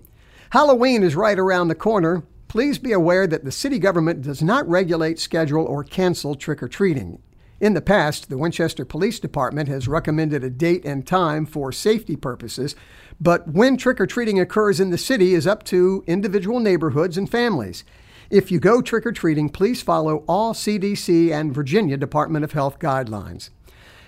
Halloween 0.50 1.02
is 1.02 1.16
right 1.16 1.38
around 1.38 1.68
the 1.68 1.74
corner. 1.74 2.22
Please 2.48 2.78
be 2.78 2.92
aware 2.92 3.26
that 3.26 3.44
the 3.44 3.52
city 3.52 3.78
government 3.78 4.22
does 4.22 4.42
not 4.42 4.68
regulate, 4.68 5.18
schedule, 5.18 5.64
or 5.64 5.84
cancel 5.84 6.34
trick 6.34 6.62
or 6.62 6.68
treating. 6.68 7.20
In 7.60 7.74
the 7.74 7.80
past, 7.80 8.30
the 8.30 8.38
Winchester 8.38 8.84
Police 8.84 9.20
Department 9.20 9.68
has 9.68 9.88
recommended 9.88 10.44
a 10.44 10.50
date 10.50 10.84
and 10.84 11.06
time 11.06 11.46
for 11.46 11.72
safety 11.72 12.16
purposes, 12.16 12.74
but 13.20 13.48
when 13.48 13.76
trick 13.76 14.00
or 14.00 14.06
treating 14.06 14.40
occurs 14.40 14.80
in 14.80 14.90
the 14.90 14.98
city 14.98 15.34
is 15.34 15.46
up 15.46 15.62
to 15.64 16.04
individual 16.06 16.60
neighborhoods 16.60 17.16
and 17.16 17.30
families. 17.30 17.84
If 18.30 18.50
you 18.50 18.58
go 18.58 18.80
trick 18.80 19.06
or 19.06 19.12
treating, 19.12 19.48
please 19.48 19.82
follow 19.82 20.24
all 20.26 20.54
CDC 20.54 21.32
and 21.32 21.54
Virginia 21.54 21.96
Department 21.96 22.44
of 22.44 22.52
Health 22.52 22.78
guidelines. 22.78 23.50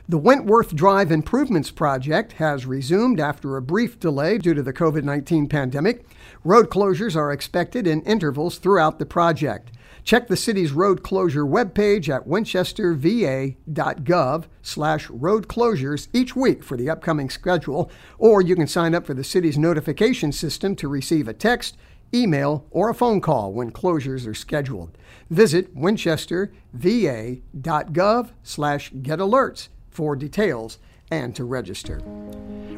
The 0.09 0.17
Wentworth 0.17 0.73
Drive 0.73 1.11
Improvements 1.11 1.69
Project 1.69 2.31
has 2.33 2.65
resumed 2.65 3.19
after 3.19 3.57
a 3.57 3.61
brief 3.61 3.99
delay 3.99 4.37
due 4.37 4.53
to 4.53 4.63
the 4.63 4.71
COVID 4.71 5.03
19 5.03 5.49
pandemic. 5.49 6.05
Road 6.45 6.69
closures 6.69 7.17
are 7.17 7.33
expected 7.33 7.85
in 7.85 8.01
intervals 8.03 8.57
throughout 8.57 8.99
the 8.99 9.05
project. 9.05 9.69
Check 10.07 10.27
the 10.29 10.37
city's 10.37 10.71
road 10.71 11.03
closure 11.03 11.43
webpage 11.43 12.07
at 12.07 12.25
winchesterva.gov 12.25 14.45
slash 14.61 15.09
road 15.09 15.49
closures 15.49 16.07
each 16.13 16.33
week 16.33 16.63
for 16.63 16.77
the 16.77 16.89
upcoming 16.89 17.29
schedule, 17.29 17.91
or 18.17 18.41
you 18.41 18.55
can 18.55 18.67
sign 18.67 18.95
up 18.95 19.05
for 19.05 19.13
the 19.13 19.25
city's 19.25 19.57
notification 19.57 20.31
system 20.31 20.77
to 20.77 20.87
receive 20.87 21.27
a 21.27 21.33
text, 21.33 21.75
email, 22.13 22.65
or 22.71 22.87
a 22.87 22.93
phone 22.93 23.19
call 23.19 23.51
when 23.51 23.69
closures 23.69 24.25
are 24.25 24.33
scheduled. 24.33 24.97
Visit 25.29 25.75
winchesterva.gov 25.75 28.29
slash 28.43 28.91
get 29.01 29.19
alerts 29.19 29.67
for 29.89 30.15
details 30.15 30.79
and 31.11 31.35
to 31.35 31.43
register. 31.43 32.01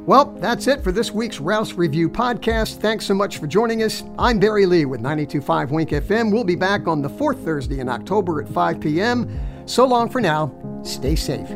Well, 0.10 0.26
that's 0.40 0.66
it 0.66 0.84
for 0.84 0.92
this 0.92 1.12
week's 1.12 1.38
Rouss 1.38 1.78
Review 1.78 2.10
podcast. 2.10 2.78
Thanks 2.78 3.06
so 3.06 3.14
much 3.14 3.38
for 3.38 3.46
joining 3.46 3.84
us. 3.84 4.04
I'm 4.18 4.40
Barry 4.40 4.66
Lee 4.66 4.86
with 4.86 5.02
925 5.02 5.70
WINC 5.70 5.90
FM. 6.02 6.34
We'll 6.34 6.44
be 6.44 6.56
back 6.56 6.88
on 6.88 7.04
the 7.04 7.10
fourth 7.10 7.38
Thursday 7.46 7.78
in 7.78 7.88
October 7.88 8.42
at 8.42 8.50
5 8.50 8.80
p.m. 8.80 9.30
So 9.68 9.86
long 9.86 10.10
for 10.10 10.20
now. 10.20 10.52
Stay 10.84 11.16
safe. 11.16 11.48